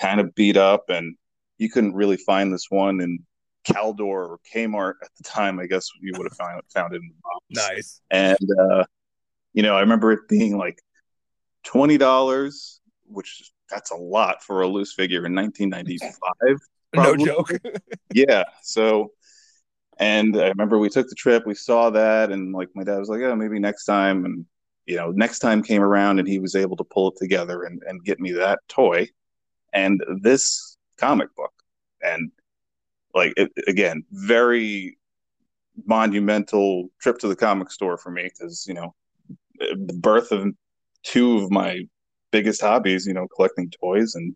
[0.01, 1.17] kind of beat up, and
[1.59, 3.19] you couldn't really find this one in
[3.67, 5.59] Caldor or Kmart at the time.
[5.59, 7.71] I guess you would have found found it in the box.
[7.71, 8.01] Nice.
[8.11, 8.85] And uh,
[9.53, 10.79] you know, I remember it being like
[11.65, 16.59] twenty dollars, which that's a lot for a loose figure in 1995.
[16.95, 17.51] no joke.
[18.15, 18.45] yeah.
[18.63, 19.13] So,
[19.99, 23.09] and I remember we took the trip, we saw that, and like my dad was
[23.09, 24.47] like, "Oh, maybe next time." And
[24.87, 27.83] you know, next time came around, and he was able to pull it together and
[27.87, 29.09] and get me that toy
[29.73, 31.53] and this comic book,
[32.03, 32.31] and
[33.15, 34.97] like it, again, very
[35.85, 38.95] monumental trip to the comic store for me because you know
[39.59, 40.47] the birth of
[41.03, 41.81] two of my
[42.33, 44.35] biggest hobbies, you know, collecting toys and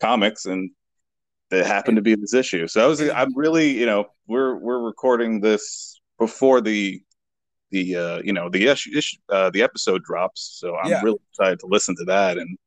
[0.00, 0.70] comics, and
[1.50, 2.66] it happened to be this issue.
[2.66, 7.00] So I was, I'm really, you know, we're we're recording this before the
[7.70, 10.58] the uh, you know the issue, uh, the episode drops.
[10.60, 11.02] So I'm yeah.
[11.02, 12.58] really excited to listen to that, and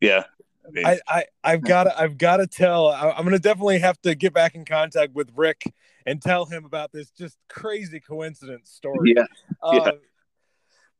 [0.00, 0.24] yeah.
[0.66, 3.78] I, mean, I, I I've got to I've got to tell I, I'm gonna definitely
[3.78, 5.72] have to get back in contact with Rick
[6.06, 9.14] and tell him about this just crazy coincidence story.
[9.16, 9.26] Yeah,
[9.62, 9.90] uh, yeah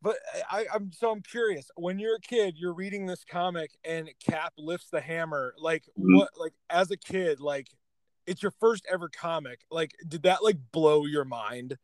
[0.06, 0.18] but
[0.48, 1.68] I, I'm so I'm curious.
[1.74, 5.52] When you're a kid, you're reading this comic and Cap lifts the hammer.
[5.58, 6.18] Like mm-hmm.
[6.18, 6.30] what?
[6.38, 7.68] Like as a kid, like
[8.24, 9.60] it's your first ever comic.
[9.68, 11.76] Like did that like blow your mind?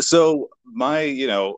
[0.00, 1.56] So my, you know,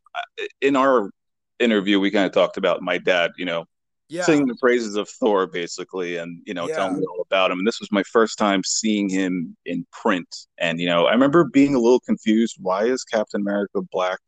[0.61, 1.11] in our
[1.59, 3.33] interview, we kind of talked about my dad.
[3.37, 3.65] You know,
[4.11, 4.25] yeah.
[4.25, 6.77] singing the praises of Thor, basically, and you know, yeah.
[6.77, 7.59] telling me all about him.
[7.59, 10.29] And this was my first time seeing him in print.
[10.59, 12.57] And you know, I remember being a little confused.
[12.59, 14.19] Why is Captain America black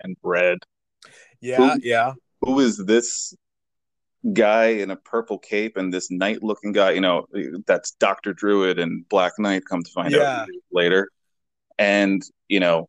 [0.00, 0.58] and red?
[1.40, 2.12] Yeah, who, yeah.
[2.42, 3.34] Who is this
[4.32, 6.92] guy in a purple cape and this knight looking guy?
[6.92, 7.26] You know,
[7.66, 9.64] that's Doctor Druid and Black Knight.
[9.68, 10.42] Come to find yeah.
[10.42, 11.08] out later,
[11.78, 12.88] and you know,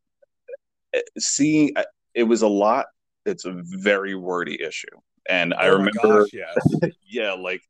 [1.18, 1.84] seeing uh,
[2.14, 2.86] it was a lot.
[3.26, 4.88] It's a very wordy issue,
[5.30, 7.62] and oh I remember, gosh, yeah, yeah, like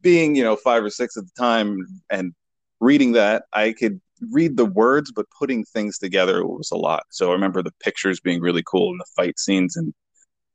[0.00, 1.78] being you know five or six at the time
[2.10, 2.34] and
[2.80, 4.00] reading that, I could
[4.30, 7.04] read the words, but putting things together was a lot.
[7.10, 9.94] So I remember the pictures being really cool and the fight scenes and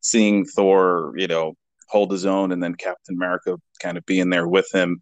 [0.01, 1.53] seeing Thor, you know,
[1.89, 5.01] hold his own and then Captain America kind of being there with him.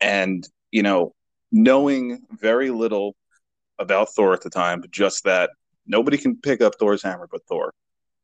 [0.00, 1.14] And, you know,
[1.52, 3.14] knowing very little
[3.78, 5.50] about Thor at the time, but just that
[5.90, 7.74] nobody can pick up Thor's hammer but Thor.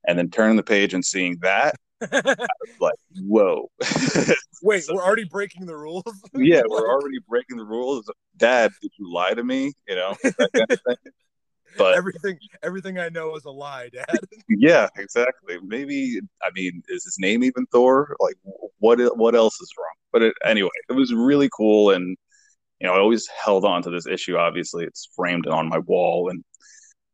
[0.08, 3.68] And then turning the page and seeing that, I was like, whoa.
[4.62, 6.04] Wait, so, we're already breaking the rules?
[6.34, 8.08] yeah, we're already breaking the rules.
[8.36, 9.72] Dad, did you lie to me?
[9.88, 10.78] You know, kind of
[11.76, 14.18] but everything everything I know is a lie, Dad.
[14.48, 15.58] yeah, exactly.
[15.62, 18.16] Maybe I mean, is his name even Thor?
[18.20, 18.36] Like,
[18.78, 19.94] what what else is wrong?
[20.12, 22.16] But it, anyway, it was really cool, and
[22.80, 24.36] you know, I always held on to this issue.
[24.36, 26.44] Obviously, it's framed on my wall, and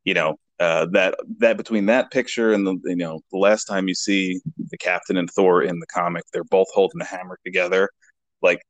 [0.05, 3.89] you know, uh, that that between that picture and the you know the last time
[3.89, 4.41] you see
[4.71, 7.91] the Captain and Thor in the comic, they're both holding the hammer together.
[8.43, 8.63] Like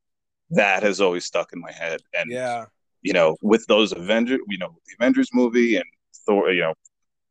[0.50, 2.66] that has always stuck in my head, and yeah
[3.02, 5.84] you know, with those Avengers, you know, the Avengers movie and
[6.24, 6.74] Thor, you know,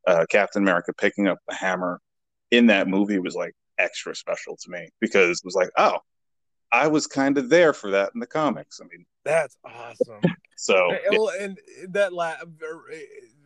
[0.06, 2.00] uh, Captain America picking up the hammer
[2.50, 5.98] in that movie was like extra special to me because it was like, oh,
[6.70, 8.80] I was kind of there for that in the comics.
[8.80, 10.20] I mean, that's awesome.
[10.56, 12.36] so, well, and that la-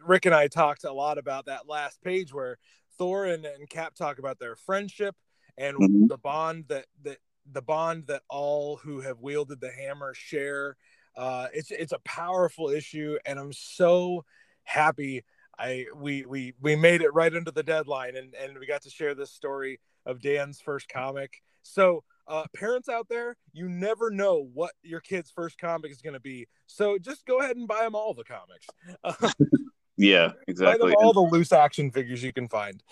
[0.06, 2.58] Rick and I talked a lot about that last page where
[2.98, 5.14] Thor and, and Cap talk about their friendship
[5.58, 6.06] and mm-hmm.
[6.06, 7.18] the bond that that
[7.50, 10.76] the bond that all who have wielded the hammer share
[11.16, 14.24] uh, it's it's a powerful issue, and I'm so
[14.64, 15.24] happy
[15.58, 18.90] I we we we made it right under the deadline, and and we got to
[18.90, 21.42] share this story of Dan's first comic.
[21.62, 22.04] So.
[22.28, 26.18] Uh, parents out there, you never know what your kid's first comic is going to
[26.18, 26.48] be.
[26.66, 28.66] So just go ahead and buy them all the comics.
[29.96, 30.94] yeah, exactly.
[30.94, 32.82] all the loose action figures you can find.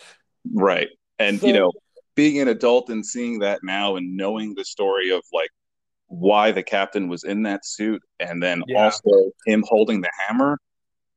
[0.52, 0.88] Right.
[1.18, 1.72] And, so, you know,
[2.14, 5.50] being an adult and seeing that now and knowing the story of like
[6.06, 8.84] why the captain was in that suit and then yeah.
[8.84, 10.58] also him holding the hammer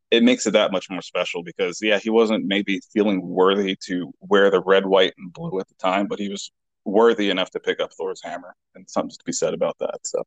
[0.09, 4.11] it makes it that much more special because yeah he wasn't maybe feeling worthy to
[4.21, 6.51] wear the red white and blue at the time but he was
[6.85, 10.23] worthy enough to pick up thor's hammer and something to be said about that so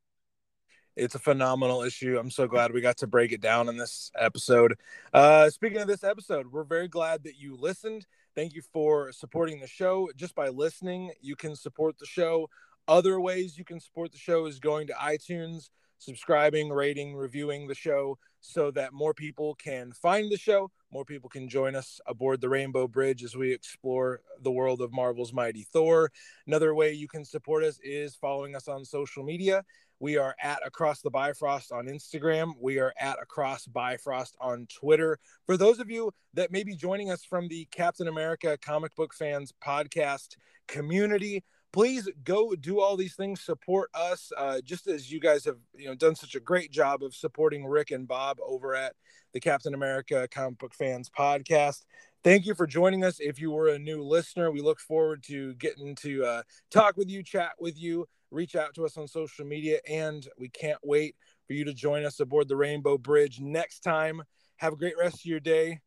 [1.00, 2.18] it's a phenomenal issue.
[2.18, 4.78] I'm so glad we got to break it down in this episode.
[5.14, 8.06] Uh, speaking of this episode, we're very glad that you listened.
[8.34, 10.10] Thank you for supporting the show.
[10.14, 12.50] Just by listening, you can support the show.
[12.86, 17.74] Other ways you can support the show is going to iTunes, subscribing, rating, reviewing the
[17.74, 22.42] show so that more people can find the show, more people can join us aboard
[22.42, 26.12] the Rainbow Bridge as we explore the world of Marvel's Mighty Thor.
[26.46, 29.64] Another way you can support us is following us on social media.
[30.00, 32.54] We are at Across the Bifrost on Instagram.
[32.58, 35.18] We are at Across Bifrost on Twitter.
[35.44, 39.12] For those of you that may be joining us from the Captain America Comic Book
[39.12, 40.36] Fans podcast
[40.68, 43.42] community, please go do all these things.
[43.42, 44.32] Support us.
[44.34, 47.66] Uh, just as you guys have you know done such a great job of supporting
[47.66, 48.94] rick and bob over at
[49.34, 51.84] the captain america comic book fans podcast.
[52.24, 53.16] Thank you for joining us.
[53.18, 57.10] If you were a new listener we look forward to getting to uh, talk with
[57.10, 61.16] you chat with you reach out to us on social media and we can't wait
[61.46, 64.22] for you to join us aboard the rainbow bridge next time.
[64.58, 65.80] Have a great rest of your day.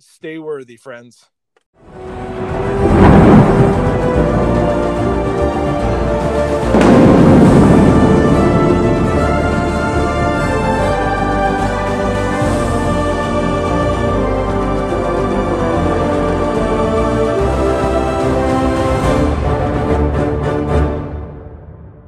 [0.00, 1.28] Stay worthy friends